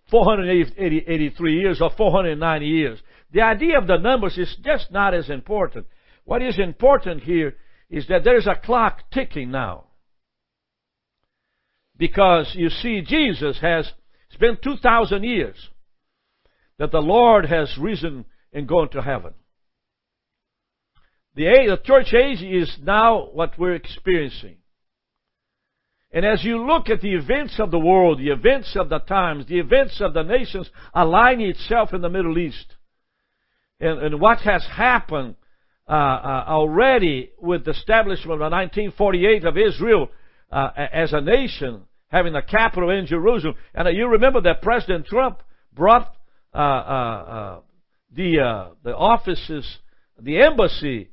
483 0.10 1.54
years 1.60 1.82
or 1.82 1.92
490 1.98 2.66
years. 2.66 2.98
The 3.34 3.42
idea 3.42 3.78
of 3.78 3.88
the 3.88 3.98
numbers 3.98 4.38
is 4.38 4.56
just 4.64 4.90
not 4.90 5.14
as 5.14 5.30
important. 5.30 5.86
What 6.28 6.42
is 6.42 6.60
important 6.60 7.24
here 7.24 7.56
is 7.90 8.10
that 8.10 8.26
there's 8.26 8.48
a 8.48 8.62
clock 8.62 9.00
ticking 9.14 9.50
now. 9.50 9.86
Because 11.96 12.52
you 12.54 12.70
see, 12.70 13.02
Jesus 13.02 13.58
has, 13.62 13.90
been 14.38 14.58
2,000 14.62 15.24
years 15.24 15.56
that 16.80 16.92
the 16.92 17.00
Lord 17.00 17.46
has 17.46 17.74
risen 17.80 18.26
and 18.52 18.68
gone 18.68 18.90
to 18.90 19.02
heaven. 19.02 19.36
The, 21.36 21.48
age, 21.48 21.70
the 21.70 21.78
church 21.78 22.14
age 22.14 22.42
is 22.44 22.78
now 22.84 23.30
what 23.32 23.58
we're 23.58 23.76
experiencing. 23.76 24.58
And 26.12 26.26
as 26.26 26.44
you 26.44 26.68
look 26.68 26.90
at 26.90 27.00
the 27.00 27.16
events 27.16 27.58
of 27.58 27.72
the 27.72 27.80
world, 27.80 28.20
the 28.20 28.32
events 28.32 28.76
of 28.76 28.90
the 28.90 29.00
times, 29.00 29.48
the 29.48 29.60
events 29.60 30.02
of 30.02 30.14
the 30.14 30.24
nations 30.24 30.70
aligning 30.94 31.52
itself 31.52 31.94
in 31.94 32.02
the 32.02 32.10
Middle 32.10 32.38
East, 32.38 32.76
and, 33.80 34.00
and 34.00 34.20
what 34.20 34.40
has 34.40 34.68
happened 34.76 35.36
uh, 35.88 35.92
uh, 35.92 36.44
already 36.48 37.32
with 37.40 37.66
the 37.66 37.72
establishment 37.72 38.42
of 38.42 38.52
1948 38.52 39.46
of 39.46 39.58
Israel 39.58 40.10
uh, 40.52 40.70
as 40.76 41.14
a 41.14 41.22
nation, 41.22 41.84
having 42.10 42.36
a 42.36 42.42
capital 42.42 42.90
in 42.90 43.06
Jerusalem. 43.06 43.56
And 43.74 43.96
you 43.96 44.08
remember 44.08 44.42
that 44.42 44.62
President 44.62 45.06
Trump 45.06 45.42
brought 45.74 46.14
uh, 46.54 46.58
uh, 46.58 46.62
uh, 46.62 47.60
the 48.16 48.72
the 48.84 48.96
offices, 48.96 49.78
the 50.20 50.42
embassy 50.42 51.10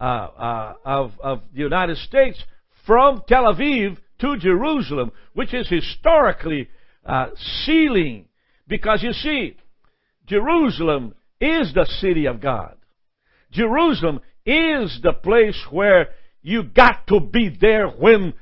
of 0.00 1.12
of 1.20 1.40
the 1.52 1.60
United 1.60 1.96
States 1.98 2.42
from 2.86 3.22
Tel 3.26 3.44
Aviv 3.44 3.96
to 4.20 4.36
Jerusalem, 4.38 5.12
which 5.32 5.52
is 5.52 5.68
historically 5.68 6.68
uh, 7.04 7.28
sealing. 7.64 8.26
Because 8.66 9.02
you 9.02 9.12
see, 9.12 9.56
Jerusalem 10.26 11.14
is 11.40 11.74
the 11.74 11.86
city 12.00 12.26
of 12.26 12.40
God. 12.40 12.76
Jerusalem 13.54 14.20
is 14.44 15.00
the 15.02 15.12
place 15.12 15.58
where 15.70 16.08
you 16.42 16.64
got 16.64 17.06
to 17.08 17.20
be 17.20 17.56
there 17.58 17.88
when 17.88 18.34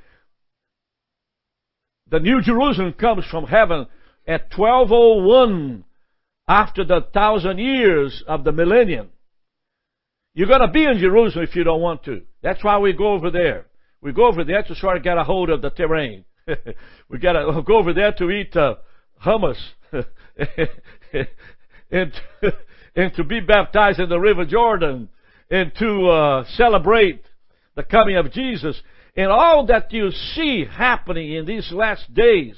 the 2.11 2.18
New 2.18 2.42
Jerusalem 2.42 2.92
comes 2.92 3.25
from 3.31 3.44
heaven 3.44 3.87
at 4.27 4.51
1201 4.57 5.85
after 6.48 6.85
the 6.85 7.07
thousand 7.14 7.59
years 7.59 8.22
of 8.27 8.44
the 8.44 8.53
millennium. 8.53 9.11
You're 10.35 10.48
going 10.48 10.61
to 10.61 10.68
be 10.68 10.85
in 10.85 10.98
Jerusalem 10.98 11.46
if 11.48 11.55
you 11.55 11.64
don't 11.64 11.81
want 11.81 12.05
to. 12.05 12.22
That's 12.42 12.64
why 12.64 12.79
we 12.79 12.92
go 12.92 13.12
over 13.12 13.31
there. 13.31 13.66
We 14.01 14.12
go 14.12 14.27
over 14.27 14.44
there 14.44 14.62
to 14.62 14.75
sort 14.75 14.96
of 14.96 15.05
get 15.05 15.18
a 15.18 15.25
hold 15.25 15.51
of 15.51 15.62
the 15.62 15.70
terrain. 15.70 16.25
we 17.09 17.18
got 17.18 17.33
to 17.33 17.62
go 17.62 17.77
over 17.77 17.92
there 17.92 18.12
to 18.12 18.31
eat 18.31 18.57
uh, 18.57 18.75
hummus 19.25 19.59
and, 21.90 22.12
and 22.94 23.14
to 23.14 23.24
be 23.24 23.40
baptized 23.40 24.00
in 24.00 24.09
the 24.09 24.20
River 24.20 24.44
Jordan 24.44 25.09
and 25.50 25.72
to 25.78 26.09
uh, 26.09 26.44
celebrate 26.55 27.22
the 27.74 27.83
coming 27.83 28.16
of 28.16 28.33
Jesus. 28.33 28.81
And 29.16 29.31
all 29.31 29.66
that 29.66 29.92
you 29.92 30.11
see 30.11 30.64
happening 30.64 31.33
in 31.33 31.44
these 31.44 31.70
last 31.72 32.12
days, 32.12 32.57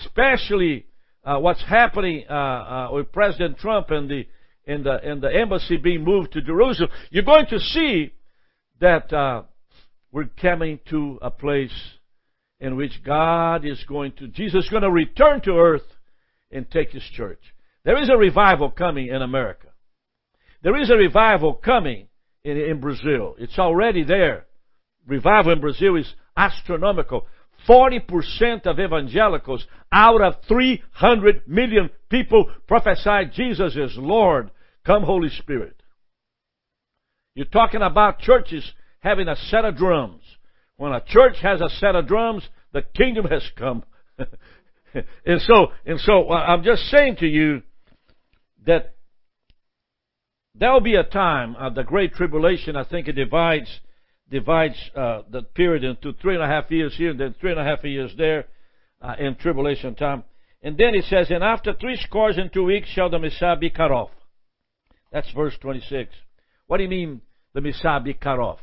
especially 0.00 0.86
uh, 1.24 1.38
what's 1.38 1.62
happening 1.64 2.24
uh, 2.28 2.32
uh, 2.32 2.88
with 2.92 3.12
President 3.12 3.58
Trump 3.58 3.90
and 3.90 4.10
the 4.10 4.26
and 4.66 4.84
the 4.84 4.92
and 5.02 5.20
the 5.20 5.34
embassy 5.34 5.76
being 5.76 6.04
moved 6.04 6.32
to 6.32 6.42
Jerusalem, 6.42 6.90
you're 7.10 7.24
going 7.24 7.46
to 7.46 7.58
see 7.58 8.12
that 8.80 9.12
uh, 9.12 9.42
we're 10.12 10.28
coming 10.40 10.78
to 10.90 11.18
a 11.22 11.30
place 11.30 11.72
in 12.60 12.76
which 12.76 13.02
God 13.04 13.64
is 13.64 13.82
going 13.88 14.12
to, 14.12 14.28
Jesus 14.28 14.64
is 14.64 14.70
going 14.70 14.84
to 14.84 14.90
return 14.90 15.40
to 15.42 15.58
earth 15.58 15.82
and 16.50 16.70
take 16.70 16.90
his 16.90 17.02
church. 17.12 17.40
There 17.84 18.00
is 18.00 18.08
a 18.08 18.16
revival 18.16 18.70
coming 18.70 19.08
in 19.08 19.22
America. 19.22 19.68
There 20.62 20.80
is 20.80 20.90
a 20.90 20.96
revival 20.96 21.54
coming 21.54 22.08
in, 22.44 22.56
in 22.56 22.80
Brazil. 22.80 23.34
It's 23.38 23.58
already 23.58 24.04
there. 24.04 24.46
Revival 25.06 25.52
in 25.52 25.60
Brazil 25.60 25.96
is 25.96 26.12
astronomical. 26.36 27.26
40% 27.68 28.66
of 28.66 28.78
evangelicals 28.78 29.66
out 29.90 30.20
of 30.20 30.34
300 30.48 31.46
million 31.46 31.90
people 32.08 32.50
prophesied 32.66 33.32
Jesus 33.32 33.76
is 33.76 33.96
Lord. 33.96 34.50
Come 34.84 35.02
Holy 35.02 35.28
Spirit. 35.28 35.76
You're 37.34 37.46
talking 37.46 37.82
about 37.82 38.20
churches 38.20 38.70
having 39.00 39.28
a 39.28 39.36
set 39.36 39.64
of 39.64 39.76
drums. 39.76 40.22
When 40.76 40.92
a 40.92 41.02
church 41.04 41.36
has 41.42 41.60
a 41.60 41.68
set 41.68 41.94
of 41.94 42.06
drums, 42.06 42.46
the 42.72 42.82
kingdom 42.82 43.26
has 43.26 43.48
come. 43.56 43.84
and 44.18 45.40
so, 45.40 45.68
and 45.86 46.00
so 46.00 46.30
I'm 46.30 46.64
just 46.64 46.82
saying 46.84 47.16
to 47.16 47.26
you 47.26 47.62
that 48.66 48.94
there 50.54 50.72
will 50.72 50.80
be 50.80 50.94
a 50.94 51.04
time 51.04 51.56
of 51.56 51.74
the 51.74 51.82
great 51.82 52.14
tribulation. 52.14 52.76
I 52.76 52.84
think 52.84 53.08
it 53.08 53.12
divides 53.12 53.80
divides 54.30 54.76
uh, 54.96 55.22
the 55.30 55.42
period 55.42 55.84
into 55.84 56.14
three 56.14 56.34
and 56.34 56.42
a 56.42 56.46
half 56.46 56.70
years 56.70 56.94
here 56.96 57.10
and 57.10 57.20
then 57.20 57.34
three 57.38 57.50
and 57.50 57.60
a 57.60 57.64
half 57.64 57.84
years 57.84 58.12
there 58.16 58.46
uh, 59.02 59.14
in 59.18 59.34
tribulation 59.34 59.94
time. 59.94 60.24
And 60.62 60.78
then 60.78 60.94
it 60.94 61.04
says, 61.04 61.26
And 61.30 61.44
after 61.44 61.74
three 61.74 61.96
scores 61.96 62.38
and 62.38 62.50
two 62.50 62.64
weeks 62.64 62.88
shall 62.88 63.10
the 63.10 63.18
Messiah 63.18 63.56
be 63.56 63.68
cut 63.68 63.90
off. 63.90 64.10
That's 65.12 65.30
verse 65.32 65.54
26. 65.60 66.10
What 66.66 66.78
do 66.78 66.84
you 66.84 66.88
mean 66.88 67.20
the 67.52 67.60
Messiah 67.60 68.00
be 68.00 68.14
cut 68.14 68.38
off? 68.38 68.60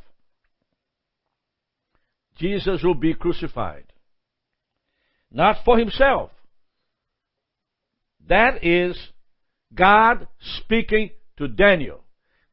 Jesus 2.38 2.82
will 2.84 2.96
be 2.96 3.14
crucified. 3.14 3.86
Not 5.32 5.58
for 5.64 5.78
himself, 5.78 6.32
That 8.28 8.64
is 8.64 8.98
God 9.74 10.28
speaking 10.58 11.12
to 11.38 11.48
Daniel. 11.48 12.04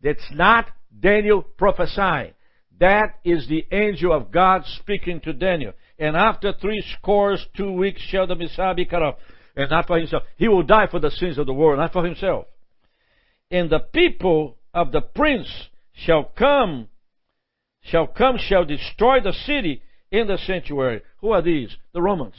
That's 0.02 0.26
not 0.32 0.66
Daniel 0.98 1.42
prophesying. 1.42 2.32
That 2.78 3.14
is 3.24 3.48
the 3.48 3.66
angel 3.72 4.12
of 4.12 4.30
God 4.30 4.62
speaking 4.80 5.20
to 5.20 5.32
Daniel. 5.32 5.72
And 5.98 6.16
after 6.16 6.52
three 6.52 6.84
scores, 6.98 7.44
two 7.56 7.72
weeks 7.72 8.02
shall 8.02 8.26
the 8.26 8.34
Messiah 8.34 8.74
be 8.74 8.84
cut 8.84 9.02
off. 9.02 9.16
And 9.56 9.70
not 9.70 9.86
for 9.86 9.98
himself. 9.98 10.24
He 10.36 10.48
will 10.48 10.62
die 10.62 10.86
for 10.90 11.00
the 11.00 11.10
sins 11.10 11.38
of 11.38 11.46
the 11.46 11.54
world, 11.54 11.78
not 11.78 11.92
for 11.92 12.04
himself. 12.04 12.46
And 13.50 13.70
the 13.70 13.78
people 13.78 14.58
of 14.74 14.92
the 14.92 15.00
prince 15.00 15.48
shall 15.94 16.24
come, 16.24 16.88
shall 17.80 18.06
come, 18.06 18.36
shall 18.38 18.66
destroy 18.66 19.20
the 19.20 19.32
city 19.32 19.82
in 20.10 20.26
the 20.26 20.36
sanctuary. 20.36 21.00
Who 21.20 21.30
are 21.30 21.40
these? 21.40 21.74
The 21.94 22.02
Romans. 22.02 22.34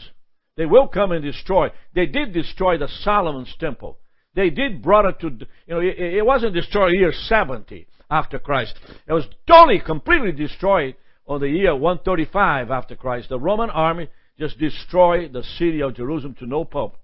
They 0.55 0.67
will 0.67 0.87
come 0.87 1.11
and 1.11 1.23
destroy. 1.23 1.69
They 1.95 2.05
did 2.05 2.33
destroy 2.33 2.77
the 2.77 2.87
Solomon's 2.87 3.55
temple. 3.59 3.97
They 4.35 4.49
did 4.49 4.81
brought 4.81 5.05
it 5.05 5.19
to, 5.21 5.29
you 5.29 5.73
know, 5.73 5.79
it, 5.79 5.97
it 5.97 6.25
wasn't 6.25 6.53
destroyed 6.53 6.93
year 6.93 7.11
70 7.11 7.87
after 8.09 8.39
Christ. 8.39 8.75
It 9.07 9.13
was 9.13 9.25
totally, 9.47 9.79
completely 9.79 10.31
destroyed 10.31 10.95
on 11.27 11.41
the 11.41 11.49
year 11.49 11.75
135 11.75 12.71
after 12.71 12.95
Christ. 12.95 13.29
The 13.29 13.39
Roman 13.39 13.69
army 13.69 14.09
just 14.39 14.59
destroyed 14.59 15.33
the 15.33 15.43
city 15.43 15.81
of 15.81 15.95
Jerusalem 15.95 16.35
to 16.39 16.45
no 16.45 16.63
pulp. 16.63 16.97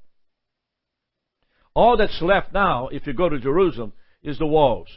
All 1.74 1.98
that's 1.98 2.22
left 2.22 2.54
now, 2.54 2.88
if 2.90 3.08
you 3.08 3.14
go 3.14 3.30
to 3.30 3.40
Jerusalem, 3.40 3.94
is 4.22 4.38
the 4.38 4.46
walls. 4.46 4.88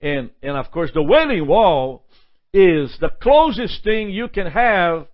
And, 0.00 0.30
and 0.42 0.56
of 0.56 0.70
course, 0.70 0.90
the 0.92 1.02
Wailing 1.02 1.46
Wall 1.46 2.04
is 2.52 2.96
the 3.00 3.10
closest 3.20 3.82
thing 3.82 4.10
you 4.10 4.28
can 4.28 4.46
have 4.46 5.06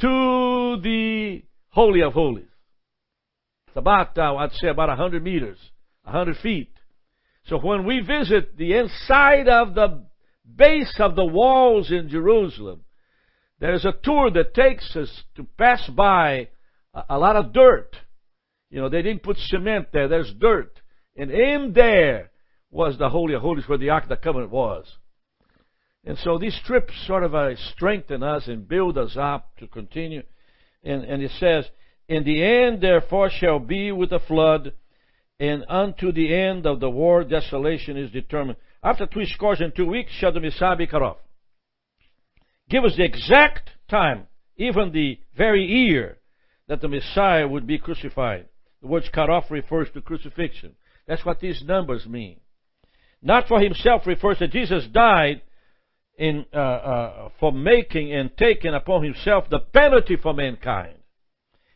to 0.00 0.80
the 0.82 1.42
Holy 1.70 2.02
of 2.02 2.12
Holies. 2.12 2.46
About, 3.76 4.18
I'd 4.18 4.52
say, 4.52 4.68
about 4.68 4.88
100 4.88 5.22
meters, 5.22 5.58
100 6.04 6.36
feet. 6.38 6.70
So 7.46 7.58
when 7.58 7.84
we 7.84 8.00
visit 8.00 8.56
the 8.56 8.74
inside 8.74 9.48
of 9.48 9.74
the 9.74 10.04
base 10.56 10.94
of 10.98 11.16
the 11.16 11.24
walls 11.24 11.90
in 11.90 12.08
Jerusalem, 12.08 12.82
there's 13.60 13.84
a 13.84 13.94
tour 14.02 14.30
that 14.30 14.54
takes 14.54 14.94
us 14.96 15.22
to 15.36 15.44
pass 15.58 15.88
by 15.88 16.48
a, 16.94 17.04
a 17.10 17.18
lot 17.18 17.36
of 17.36 17.52
dirt. 17.52 17.96
You 18.70 18.80
know, 18.80 18.88
they 18.88 19.02
didn't 19.02 19.22
put 19.22 19.36
cement 19.38 19.88
there. 19.92 20.08
There's 20.08 20.32
dirt. 20.38 20.80
And 21.16 21.30
in 21.30 21.72
there 21.74 22.30
was 22.70 22.98
the 22.98 23.08
Holy 23.08 23.34
of 23.34 23.42
Holies 23.42 23.68
where 23.68 23.78
the 23.78 23.90
Ark 23.90 24.04
of 24.04 24.08
the 24.08 24.16
Covenant 24.16 24.50
was. 24.50 24.86
And 26.04 26.18
so 26.18 26.38
these 26.38 26.58
trips 26.66 26.92
sort 27.06 27.22
of 27.22 27.34
uh, 27.34 27.54
strengthen 27.72 28.22
us 28.22 28.48
and 28.48 28.68
build 28.68 28.98
us 28.98 29.16
up 29.18 29.56
to 29.58 29.66
continue. 29.66 30.22
And, 30.82 31.04
and 31.04 31.22
it 31.22 31.30
says, 31.38 31.66
In 32.08 32.24
the 32.24 32.42
end, 32.42 32.80
therefore, 32.80 33.30
shall 33.30 33.58
be 33.58 33.90
with 33.92 34.10
the 34.10 34.20
flood, 34.20 34.72
and 35.40 35.64
unto 35.68 36.12
the 36.12 36.34
end 36.34 36.66
of 36.66 36.80
the 36.80 36.90
war 36.90 37.24
desolation 37.24 37.96
is 37.96 38.10
determined. 38.10 38.58
After 38.82 39.06
three 39.06 39.26
scores 39.26 39.60
and 39.60 39.74
two 39.74 39.86
weeks 39.86 40.12
shall 40.12 40.32
the 40.32 40.40
Messiah 40.40 40.76
be 40.76 40.86
cut 40.86 41.02
off. 41.02 41.16
Give 42.68 42.84
us 42.84 42.96
the 42.96 43.04
exact 43.04 43.70
time, 43.88 44.26
even 44.56 44.92
the 44.92 45.18
very 45.36 45.64
year, 45.64 46.18
that 46.68 46.80
the 46.80 46.88
Messiah 46.88 47.48
would 47.48 47.66
be 47.66 47.78
crucified. 47.78 48.48
The 48.82 48.88
word 48.88 49.04
cut 49.12 49.30
off 49.30 49.50
refers 49.50 49.88
to 49.92 50.02
crucifixion. 50.02 50.74
That's 51.06 51.24
what 51.24 51.40
these 51.40 51.62
numbers 51.64 52.06
mean. 52.06 52.40
Not 53.22 53.48
for 53.48 53.60
himself 53.60 54.06
refers 54.06 54.38
to 54.38 54.48
Jesus 54.48 54.86
died 54.86 55.40
in, 56.18 56.44
uh, 56.52 56.56
uh, 56.58 57.28
for 57.40 57.52
making 57.52 58.12
and 58.12 58.36
taking 58.36 58.74
upon 58.74 59.02
himself 59.02 59.48
the 59.48 59.60
penalty 59.60 60.16
for 60.16 60.34
mankind. 60.34 60.98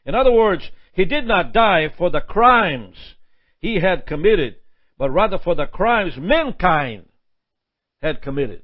In 0.09 0.14
other 0.14 0.33
words, 0.33 0.71
he 0.94 1.05
did 1.05 1.27
not 1.27 1.53
die 1.53 1.90
for 1.99 2.09
the 2.09 2.23
crimes 2.23 2.97
he 3.59 3.79
had 3.81 4.07
committed, 4.07 4.57
but 4.97 5.11
rather 5.11 5.38
for 5.38 5.55
the 5.55 5.66
crimes 5.66 6.14
mankind 6.16 7.05
had 8.01 8.23
committed. 8.23 8.62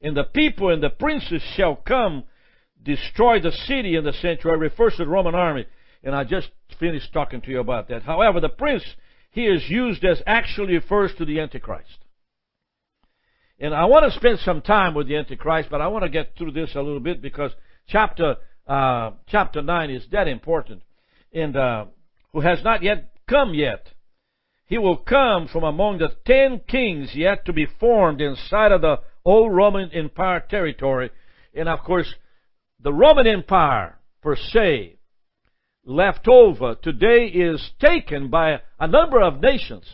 And 0.00 0.16
the 0.16 0.24
people 0.24 0.72
and 0.72 0.82
the 0.82 0.88
princes 0.88 1.42
shall 1.56 1.76
come, 1.76 2.24
destroy 2.82 3.38
the 3.38 3.52
city 3.52 3.96
and 3.96 4.06
the 4.06 4.14
sanctuary, 4.14 4.58
refers 4.58 4.96
to 4.96 5.04
the 5.04 5.10
Roman 5.10 5.34
army. 5.34 5.66
And 6.02 6.14
I 6.14 6.24
just 6.24 6.48
finished 6.80 7.12
talking 7.12 7.42
to 7.42 7.50
you 7.50 7.60
about 7.60 7.88
that. 7.88 8.04
However, 8.04 8.40
the 8.40 8.48
prince 8.48 8.84
here 9.32 9.54
is 9.54 9.68
used 9.68 10.06
as 10.06 10.22
actually 10.26 10.72
refers 10.72 11.14
to 11.16 11.26
the 11.26 11.38
Antichrist. 11.38 11.98
And 13.60 13.74
I 13.74 13.84
want 13.84 14.10
to 14.10 14.18
spend 14.18 14.38
some 14.38 14.62
time 14.62 14.94
with 14.94 15.06
the 15.06 15.16
Antichrist, 15.16 15.68
but 15.70 15.82
I 15.82 15.88
want 15.88 16.04
to 16.04 16.10
get 16.10 16.34
through 16.38 16.52
this 16.52 16.74
a 16.74 16.80
little 16.80 17.00
bit 17.00 17.20
because 17.20 17.50
chapter 17.88 18.36
uh, 18.66 19.12
chapter 19.28 19.62
nine 19.62 19.90
is 19.90 20.06
that 20.12 20.28
important, 20.28 20.82
and 21.32 21.56
uh, 21.56 21.86
who 22.32 22.40
has 22.40 22.62
not 22.64 22.82
yet 22.82 23.12
come 23.28 23.54
yet. 23.54 23.88
He 24.66 24.78
will 24.78 24.96
come 24.96 25.46
from 25.46 25.62
among 25.62 25.98
the 25.98 26.10
ten 26.24 26.60
kings 26.66 27.10
yet 27.14 27.44
to 27.46 27.52
be 27.52 27.66
formed 27.78 28.20
inside 28.20 28.72
of 28.72 28.80
the 28.80 29.00
old 29.24 29.52
Roman 29.52 29.90
Empire 29.92 30.44
territory. 30.48 31.10
And 31.54 31.68
of 31.68 31.80
course, 31.80 32.12
the 32.80 32.92
Roman 32.92 33.26
Empire, 33.26 33.98
per 34.22 34.36
se, 34.36 34.98
left 35.84 36.26
over 36.26 36.74
today 36.74 37.26
is 37.26 37.70
taken 37.80 38.28
by 38.28 38.60
a 38.78 38.88
number 38.88 39.22
of 39.22 39.40
nations. 39.40 39.84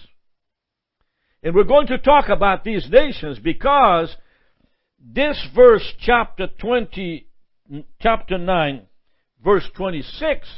And 1.42 1.54
we're 1.54 1.64
going 1.64 1.88
to 1.88 1.98
talk 1.98 2.28
about 2.28 2.64
these 2.64 2.88
nations 2.90 3.38
because 3.38 4.16
this 4.98 5.46
verse, 5.54 5.84
chapter 6.00 6.48
20, 6.58 7.26
chapter 8.00 8.38
9, 8.38 8.82
verse 9.44 9.68
26, 9.76 10.48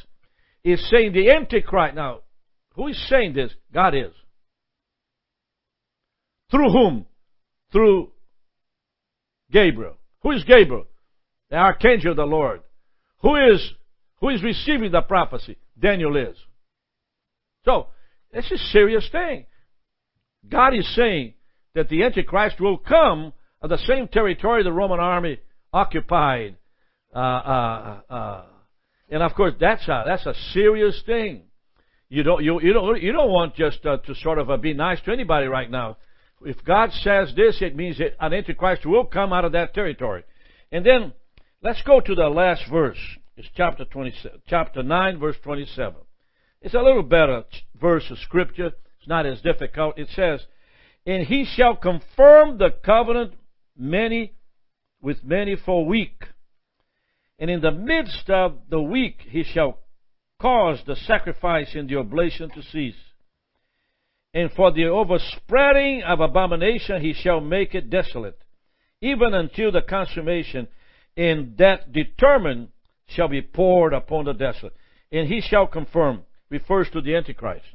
is 0.65 0.91
saying 0.91 1.13
the 1.13 1.31
Antichrist. 1.31 1.95
Now, 1.95 2.21
who 2.75 2.89
is 2.89 3.09
saying 3.09 3.35
this? 3.35 3.53
God 3.73 3.95
is. 3.95 4.13
Through 6.51 6.71
whom? 6.71 7.07
Through 7.73 8.13
Gabriel. 9.51 9.97
Who 10.23 10.33
is 10.33 10.45
Gabriel? 10.45 10.87
The 11.51 11.57
archangel 11.57 12.13
of 12.13 12.17
the 12.17 12.25
Lord. 12.25 12.61
Who 13.23 13.37
is 13.37 13.73
who 14.21 14.31
is 14.31 14.43
receiving 14.43 14.93
the 14.93 15.03
prophecy? 15.03 15.57
Daniel 15.79 16.17
is. 16.17 16.37
So, 17.65 17.89
it's 18.33 18.51
a 18.51 18.59
serious 18.73 19.07
thing. 19.11 19.47
God 20.49 20.75
is 20.75 20.95
saying 20.95 21.35
that 21.75 21.89
the 21.89 22.05
Antichrist 22.05 22.61
will 22.61 22.79
come 22.79 23.33
of 23.61 23.71
the 23.71 23.79
same 23.79 24.09
territory 24.09 24.63
the 24.63 24.73
Roman 24.73 25.01
army 25.01 25.41
occupied. 25.73 26.57
Uh, 27.15 27.19
uh, 27.19 28.01
uh, 28.11 28.45
and 29.09 29.23
of 29.23 29.35
course, 29.35 29.55
that's 29.61 29.87
a, 29.87 30.03
that's 30.07 30.27
a 30.27 30.35
serious 30.53 31.01
thing. 31.07 31.43
You 32.09 32.23
don't, 32.23 32.43
you, 32.43 32.61
you 32.61 32.73
don't, 32.73 33.01
you 33.01 33.13
don't 33.13 33.31
want 33.31 33.55
just 33.55 33.85
uh, 33.87 33.99
to 33.99 34.15
sort 34.17 34.39
of 34.39 34.51
uh, 34.51 34.57
be 34.57 34.75
nice 34.75 35.01
to 35.03 35.13
anybody 35.13 35.47
right 35.47 35.71
now. 35.71 35.97
If 36.43 36.65
God 36.65 36.93
says 36.93 37.33
this, 37.35 37.59
it 37.61 37.77
means 37.77 37.99
that 37.99 38.17
an 38.21 38.33
Antichrist 38.33 38.85
will 38.85 39.07
come 39.07 39.33
out 39.33 39.45
of 39.45 39.53
that 39.53 39.75
territory. 39.75 40.25
And 40.73 40.85
then, 40.85 41.13
let's 41.63 41.83
go 41.83 42.01
to 42.01 42.15
the 42.15 42.29
last 42.29 42.63
verse. 42.71 42.99
It's 43.37 43.49
chapter 43.57 43.85
27, 43.85 44.43
chapter 44.49 44.83
9, 44.83 45.19
verse 45.19 45.37
27. 45.43 45.95
It's 46.61 46.75
a 46.75 46.81
little 46.81 47.03
better 47.03 47.45
verse 47.81 48.11
of 48.11 48.19
scripture. 48.19 48.73
It's 48.99 49.09
not 49.09 49.27
as 49.27 49.41
difficult. 49.41 49.99
It 49.99 50.09
says, 50.15 50.41
And 51.07 51.27
he 51.27 51.45
shall 51.45 51.77
confirm 51.77 52.59
the 52.59 52.71
covenant 52.85 53.35
many 53.77 54.35
with 55.01 55.25
many 55.25 55.57
for 55.57 55.83
a 55.83 55.85
week. 55.85 56.25
And 57.39 57.51
in 57.51 57.61
the 57.61 57.73
midst 57.73 58.31
of 58.31 58.59
the 58.69 58.81
week 58.81 59.21
he 59.29 59.43
shall 59.43 59.79
cause 60.41 60.83
the 60.87 60.97
sacrifice 60.97 61.75
and 61.75 61.89
the 61.89 61.97
oblation 61.97 62.51
to 62.51 62.63
cease. 62.63 62.95
And 64.33 64.51
for 64.53 64.73
the 64.73 64.87
overspreading 64.87 66.03
of 66.03 66.21
abomination 66.21 67.01
he 67.01 67.13
shall 67.13 67.41
make 67.41 67.75
it 67.75 67.91
desolate, 67.91 68.39
even 69.01 69.35
until 69.35 69.71
the 69.71 69.83
consummation, 69.83 70.69
and 71.17 71.57
that 71.59 71.93
determined 71.93 72.69
shall 73.07 73.29
be 73.29 73.43
poured 73.43 73.93
upon 73.93 74.25
the 74.25 74.33
desolate. 74.33 74.75
And 75.13 75.29
he 75.29 75.41
shall 75.41 75.67
confirm 75.67 76.25
refers 76.51 76.91
to 76.91 77.01
the 77.01 77.15
Antichrist. 77.15 77.67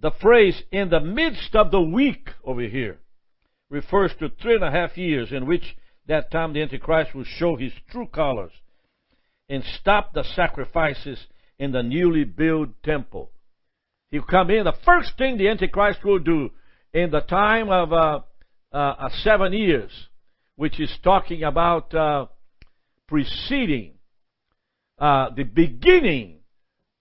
The 0.00 0.10
phrase 0.10 0.62
in 0.70 0.90
the 0.90 1.00
midst 1.00 1.54
of 1.54 1.70
the 1.70 1.80
week 1.80 2.28
over 2.44 2.62
here 2.62 2.98
refers 3.70 4.12
to 4.18 4.28
three 4.28 4.54
and 4.54 4.64
a 4.64 4.70
half 4.70 4.96
years 4.96 5.32
in 5.32 5.46
which 5.46 5.76
that 6.06 6.30
time 6.30 6.52
the 6.52 6.62
Antichrist 6.62 7.14
will 7.14 7.24
show 7.24 7.56
his 7.56 7.72
true 7.90 8.06
colors 8.06 8.52
and 9.48 9.62
stop 9.80 10.12
the 10.12 10.24
sacrifices 10.34 11.18
in 11.58 11.72
the 11.72 11.82
newly 11.82 12.24
built 12.24 12.70
temple. 12.82 13.30
He'll 14.10 14.22
come 14.22 14.50
in. 14.50 14.64
The 14.64 14.76
first 14.84 15.16
thing 15.18 15.38
the 15.38 15.48
Antichrist 15.48 16.04
will 16.04 16.18
do 16.18 16.50
in 16.92 17.10
the 17.10 17.20
time 17.20 17.70
of 17.70 17.92
uh, 17.92 18.20
uh, 18.72 19.08
seven 19.22 19.52
years, 19.52 19.90
which 20.56 20.78
is 20.78 20.90
talking 21.02 21.42
about 21.42 21.94
uh, 21.94 22.26
preceding 23.08 23.94
uh, 24.98 25.30
the 25.34 25.42
beginning 25.42 26.38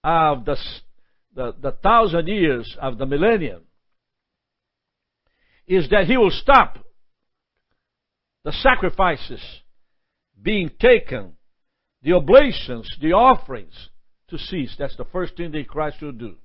of 0.04 0.46
the, 0.46 0.58
the, 1.36 1.56
the 1.62 1.72
thousand 1.72 2.28
years 2.28 2.76
of 2.82 2.98
the 2.98 3.06
millennium, 3.06 3.62
is 5.68 5.90
that 5.90 6.06
he 6.06 6.18
will 6.18 6.32
stop 6.32 6.83
the 8.44 8.52
sacrifices 8.52 9.42
being 10.42 10.70
taken 10.80 11.34
the 12.04 12.14
oblations, 12.14 12.90
the 13.02 13.14
offerings 13.14 13.90
to 14.30 14.38
cease. 14.38 14.76
That's 14.78 14.98
the 14.98 15.06
first 15.06 15.38
thing 15.38 15.52
that 15.52 15.68
Christ 15.68 16.02
will 16.02 16.12
do. 16.12 16.36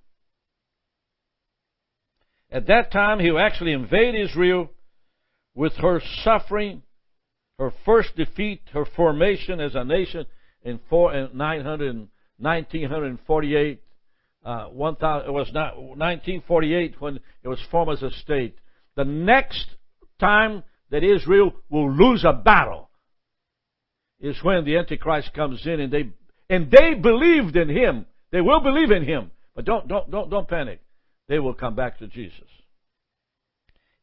At 2.51 2.69
that 2.69 2.93
time, 2.93 3.19
he 3.19 3.31
will 3.31 3.41
actually 3.41 3.73
invade 3.73 4.15
Israel 4.15 4.71
with 5.55 5.75
her 5.75 6.01
suffering, 6.23 6.83
her 7.59 7.73
first 7.85 8.15
defeat, 8.17 8.63
her 8.73 8.87
formation 8.97 9.61
as 9.61 9.75
a 9.75 9.85
nation 9.85 10.25
in, 10.63 10.79
four, 10.89 11.13
in 11.13 11.37
900, 11.37 12.09
1948. 12.39 13.83
Uh, 14.45 14.67
1000, 14.67 15.29
it 15.29 15.33
was 15.33 15.51
not 15.53 15.77
1948 15.77 17.01
when 17.01 17.17
it 17.43 17.49
was 17.49 17.59
formed 17.71 17.93
as 17.93 18.03
a 18.03 18.11
state. 18.19 18.57
The 18.95 19.05
next 19.05 19.67
time 20.21 20.63
that 20.91 21.05
Israel 21.05 21.53
will 21.69 21.93
lose 21.93 22.25
a 22.25 22.33
battle 22.33 22.89
is 24.21 24.37
when 24.43 24.65
the 24.65 24.77
Antichrist 24.77 25.33
comes 25.35 25.65
in 25.67 25.81
and 25.81 25.93
they 25.93 26.11
and 26.51 26.71
they 26.71 26.95
believed 26.95 27.57
in 27.57 27.69
him. 27.69 28.07
They 28.33 28.41
will 28.41 28.61
believe 28.61 28.91
in 28.91 29.05
him. 29.05 29.31
But 29.55 29.65
don't 29.65 29.87
don't 29.87 30.11
don't 30.11 30.31
don't 30.31 30.49
panic. 30.49 30.81
They 31.29 31.39
will 31.39 31.55
come 31.55 31.75
back 31.75 31.99
to 31.99 32.09
Jesus. 32.09 32.49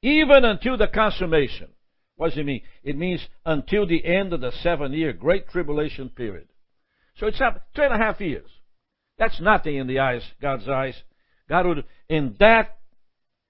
Even 0.01 0.45
until 0.45 0.77
the 0.77 0.87
consummation. 0.87 1.69
What 2.17 2.29
does 2.29 2.37
it 2.37 2.45
mean? 2.45 2.61
It 2.83 2.97
means 2.97 3.27
until 3.45 3.85
the 3.85 4.05
end 4.05 4.31
of 4.31 4.41
the 4.41 4.51
seven 4.63 4.93
year 4.93 5.11
great 5.11 5.49
tribulation 5.49 6.09
period. 6.09 6.47
So 7.17 7.27
it's 7.27 7.41
up 7.41 7.67
two 7.75 7.81
and 7.81 7.93
a 7.93 7.97
half 7.97 8.21
years. 8.21 8.49
That's 9.17 9.39
nothing 9.41 9.75
in 9.75 9.87
the 9.87 9.99
eyes, 9.99 10.21
God's 10.41 10.67
eyes. 10.67 10.95
God 11.49 11.65
would, 11.65 11.85
in 12.09 12.35
that 12.39 12.77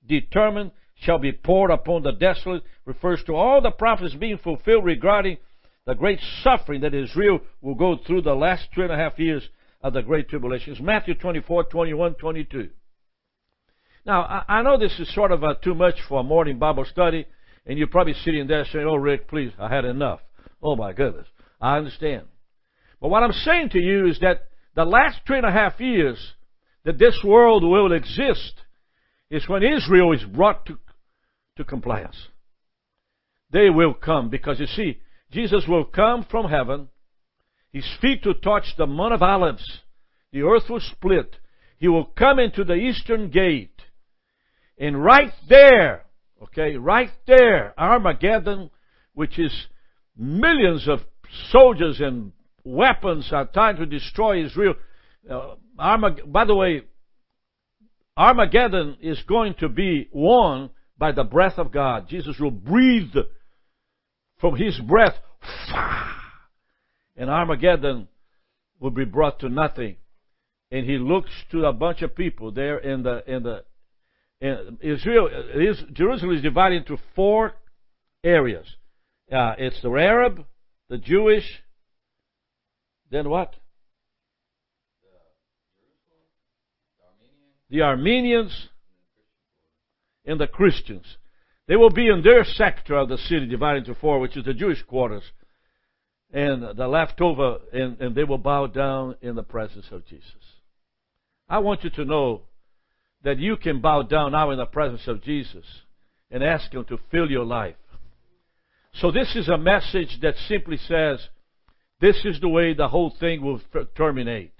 determined 0.05 0.71
shall 0.97 1.19
be 1.19 1.31
poured 1.31 1.71
upon 1.71 2.03
the 2.03 2.11
desolate 2.11 2.63
refers 2.85 3.23
to 3.25 3.33
all 3.33 3.61
the 3.61 3.71
prophets 3.71 4.15
being 4.15 4.37
fulfilled 4.37 4.85
regarding 4.85 5.37
the 5.85 5.93
great 5.93 6.19
suffering 6.41 6.81
that 6.81 6.93
Israel 6.93 7.39
will 7.61 7.75
go 7.75 7.97
through 7.97 8.21
the 8.21 8.33
last 8.33 8.67
two 8.73 8.81
and 8.81 8.91
a 8.91 8.97
half 8.97 9.19
years 9.19 9.47
of 9.81 9.93
the 9.93 10.01
great 10.01 10.29
tribulation. 10.29 10.73
It's 10.73 10.81
Matthew 10.81 11.13
24, 11.13 11.65
21, 11.65 12.15
22. 12.15 12.69
Now, 14.05 14.43
I, 14.47 14.61
know 14.61 14.77
this 14.77 14.99
is 14.99 15.13
sort 15.13 15.31
of 15.31 15.43
uh, 15.43 15.55
too 15.63 15.73
much 15.73 15.95
for 16.07 16.19
a 16.19 16.23
morning 16.23 16.59
Bible 16.59 16.85
study, 16.85 17.25
and 17.65 17.77
you're 17.77 17.87
probably 17.87 18.13
sitting 18.13 18.47
there 18.47 18.65
saying, 18.71 18.85
Oh, 18.87 18.95
Rick, 18.95 19.27
please, 19.27 19.51
I 19.59 19.73
had 19.73 19.85
enough. 19.85 20.19
Oh, 20.61 20.75
my 20.75 20.93
goodness. 20.93 21.27
I 21.59 21.77
understand. 21.77 22.23
But 23.01 23.09
what 23.09 23.23
I'm 23.23 23.31
saying 23.31 23.69
to 23.69 23.79
you 23.79 24.07
is 24.07 24.19
that 24.19 24.47
the 24.75 24.85
last 24.85 25.21
three 25.25 25.37
and 25.37 25.45
a 25.45 25.51
half 25.51 25.79
years 25.79 26.33
that 26.83 26.99
this 26.99 27.19
world 27.23 27.63
will 27.63 27.91
exist 27.93 28.53
is 29.31 29.47
when 29.49 29.63
Israel 29.63 30.13
is 30.13 30.23
brought 30.23 30.67
to, 30.67 30.77
to 31.57 31.63
compliance. 31.63 32.27
They 33.51 33.69
will 33.69 33.93
come 33.93 34.29
because 34.29 34.59
you 34.59 34.67
see, 34.67 34.99
Jesus 35.31 35.65
will 35.67 35.85
come 35.85 36.25
from 36.29 36.49
heaven, 36.49 36.89
his 37.71 37.85
feet 38.01 38.23
to 38.23 38.33
touch 38.33 38.73
the 38.77 38.85
Mount 38.85 39.13
of 39.13 39.21
Olives. 39.21 39.81
The 40.31 40.41
earth 40.41 40.69
will 40.69 40.81
split. 40.81 41.37
He 41.77 41.87
will 41.87 42.05
come 42.05 42.39
into 42.39 42.63
the 42.63 42.73
eastern 42.73 43.29
gate. 43.29 43.81
And 44.77 45.01
right 45.03 45.31
there, 45.47 46.05
okay, 46.43 46.75
right 46.75 47.11
there, 47.27 47.73
Armageddon, 47.77 48.69
which 49.13 49.39
is 49.39 49.67
millions 50.17 50.87
of 50.87 50.99
soldiers 51.51 51.99
and 51.99 52.33
weapons 52.63 53.29
are 53.31 53.45
trying 53.45 53.77
to 53.77 53.85
destroy 53.85 54.43
Israel. 54.43 54.75
Uh, 55.29 55.55
by 55.77 56.45
the 56.45 56.55
way, 56.55 56.81
Armageddon 58.17 58.97
is 59.01 59.21
going 59.27 59.55
to 59.59 59.69
be 59.69 60.09
won 60.11 60.69
by 60.97 61.11
the 61.11 61.23
breath 61.23 61.57
of 61.57 61.71
God. 61.71 62.07
Jesus 62.07 62.39
will 62.39 62.51
breathe 62.51 63.15
from 64.39 64.55
his 64.55 64.79
breath, 64.79 65.15
and 67.15 67.29
Armageddon 67.29 68.07
will 68.79 68.91
be 68.91 69.05
brought 69.05 69.39
to 69.39 69.49
nothing. 69.49 69.97
And 70.71 70.85
he 70.85 70.97
looks 70.97 71.29
to 71.51 71.65
a 71.65 71.73
bunch 71.73 72.01
of 72.01 72.15
people 72.15 72.51
there 72.51 72.77
in 72.77 73.03
the 73.03 73.23
in 73.27 73.43
the 73.43 73.63
in 74.41 74.77
Israel. 74.81 75.29
Is, 75.53 75.81
Jerusalem 75.93 76.35
is 76.35 76.41
divided 76.41 76.77
into 76.77 76.97
four 77.15 77.53
areas. 78.23 78.67
Uh, 79.31 79.53
it's 79.57 79.81
the 79.81 79.89
Arab, 79.89 80.45
the 80.89 80.97
Jewish, 80.97 81.45
then 83.11 83.29
what? 83.29 83.55
The 87.69 87.81
Armenians 87.81 88.69
and 90.25 90.39
the 90.39 90.47
Christians. 90.47 91.05
They 91.67 91.75
will 91.75 91.89
be 91.89 92.07
in 92.07 92.21
their 92.21 92.43
sector 92.43 92.95
of 92.95 93.09
the 93.09 93.17
city 93.17 93.47
divided 93.47 93.87
into 93.87 93.99
four, 93.99 94.19
which 94.19 94.37
is 94.37 94.45
the 94.45 94.53
Jewish 94.53 94.81
quarters. 94.83 95.23
And 96.31 96.77
the 96.77 96.87
leftover, 96.87 97.59
and, 97.71 97.99
and 98.01 98.15
they 98.15 98.23
will 98.23 98.37
bow 98.37 98.67
down 98.67 99.15
in 99.21 99.35
the 99.35 99.43
presence 99.43 99.85
of 99.91 100.05
Jesus. 100.05 100.25
I 101.47 101.59
want 101.59 101.83
you 101.83 101.89
to 101.91 102.05
know 102.05 102.41
that 103.23 103.39
you 103.39 103.57
can 103.57 103.81
bow 103.81 104.03
down 104.03 104.33
now 104.33 104.51
in 104.51 104.57
the 104.57 104.65
presence 104.65 105.07
of 105.07 105.23
Jesus 105.23 105.65
and 106.29 106.43
ask 106.43 106.71
Him 106.73 106.85
to 106.85 106.99
fill 107.09 107.29
your 107.29 107.45
life. 107.45 107.75
So 108.93 109.11
this 109.11 109.35
is 109.35 109.49
a 109.49 109.57
message 109.57 110.19
that 110.21 110.35
simply 110.47 110.77
says, 110.77 111.19
this 112.01 112.23
is 112.25 112.39
the 112.39 112.49
way 112.49 112.73
the 112.73 112.87
whole 112.87 113.13
thing 113.19 113.41
will 113.41 113.61
terminate. 113.95 114.51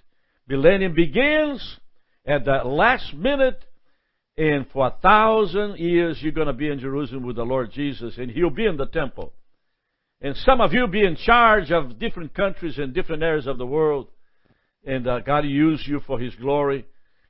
Millennium 0.48 0.94
begins 0.94 1.80
at 2.26 2.46
the 2.46 2.64
last 2.64 3.14
minute, 3.14 3.64
and 4.38 4.66
for 4.72 4.88
a 4.88 4.96
thousand 5.02 5.78
years 5.78 6.18
you're 6.22 6.32
going 6.32 6.48
to 6.48 6.54
be 6.54 6.70
in 6.70 6.80
Jerusalem 6.80 7.26
with 7.26 7.38
the 7.38 7.44
Lord 7.44 7.72
Jesus, 7.72 8.18
and 8.18 8.30
He'll 8.30 8.50
be 8.50 8.66
in 8.66 8.78
the 8.78 8.86
temple. 8.86 9.34
And 10.22 10.36
some 10.38 10.62
of 10.62 10.74
you 10.74 10.88
be 10.88 11.06
in 11.06 11.16
charge 11.16 11.72
of 11.72 12.00
different 12.00 12.34
countries 12.34 12.78
and 12.78 12.94
different 12.94 13.24
areas 13.24 13.48
of 13.48 13.58
the 13.58 13.66
world, 13.66 14.08
and 14.86 15.08
uh, 15.08 15.20
God 15.20 15.46
use 15.46 15.84
you 15.88 16.02
for 16.06 16.20
His 16.20 16.36
glory. 16.36 16.86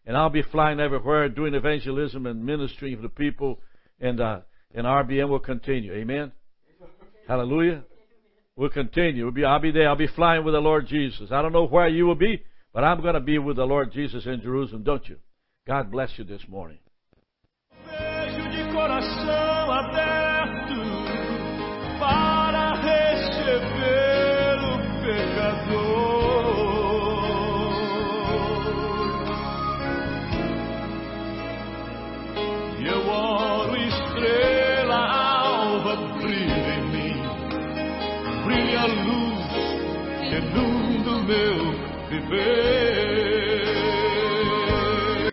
And 0.08 0.16
I'll 0.16 0.30
be 0.30 0.44
flying 0.44 0.80
everywhere 0.80 1.30
doing 1.30 1.56
evangelism 1.56 2.28
and 2.28 2.46
ministering 2.46 2.96
to 2.96 3.02
the 3.02 3.10
people, 3.10 3.60
and 4.00 4.22
uh, 4.22 4.42
and 4.74 4.86
RBM 4.86 5.30
will 5.30 5.40
continue. 5.40 5.94
Amen. 5.94 6.32
Hallelujah. 7.28 7.84
We'll 8.56 8.70
continue. 8.70 9.24
We'll 9.24 9.34
be, 9.34 9.44
I'll 9.44 9.60
be 9.60 9.72
there. 9.72 9.90
I'll 9.90 9.96
be 9.96 10.08
flying 10.08 10.46
with 10.46 10.54
the 10.54 10.60
Lord 10.60 10.88
Jesus. 10.88 11.32
I 11.32 11.42
don't 11.42 11.54
know 11.54 11.66
where 11.66 11.88
you 11.88 12.06
will 12.06 12.16
be, 12.16 12.44
but 12.74 12.84
I'm 12.84 13.02
going 13.02 13.16
to 13.16 13.20
be 13.20 13.38
with 13.38 13.58
the 13.58 13.66
Lord 13.66 13.92
Jesus 13.92 14.26
in 14.26 14.42
Jerusalem, 14.42 14.84
don't 14.84 15.08
you? 15.10 15.18
God 15.68 15.92
bless 15.92 16.12
you 16.18 16.24
this 16.24 16.42
morning. 16.48 16.78
Viver. 42.30 42.65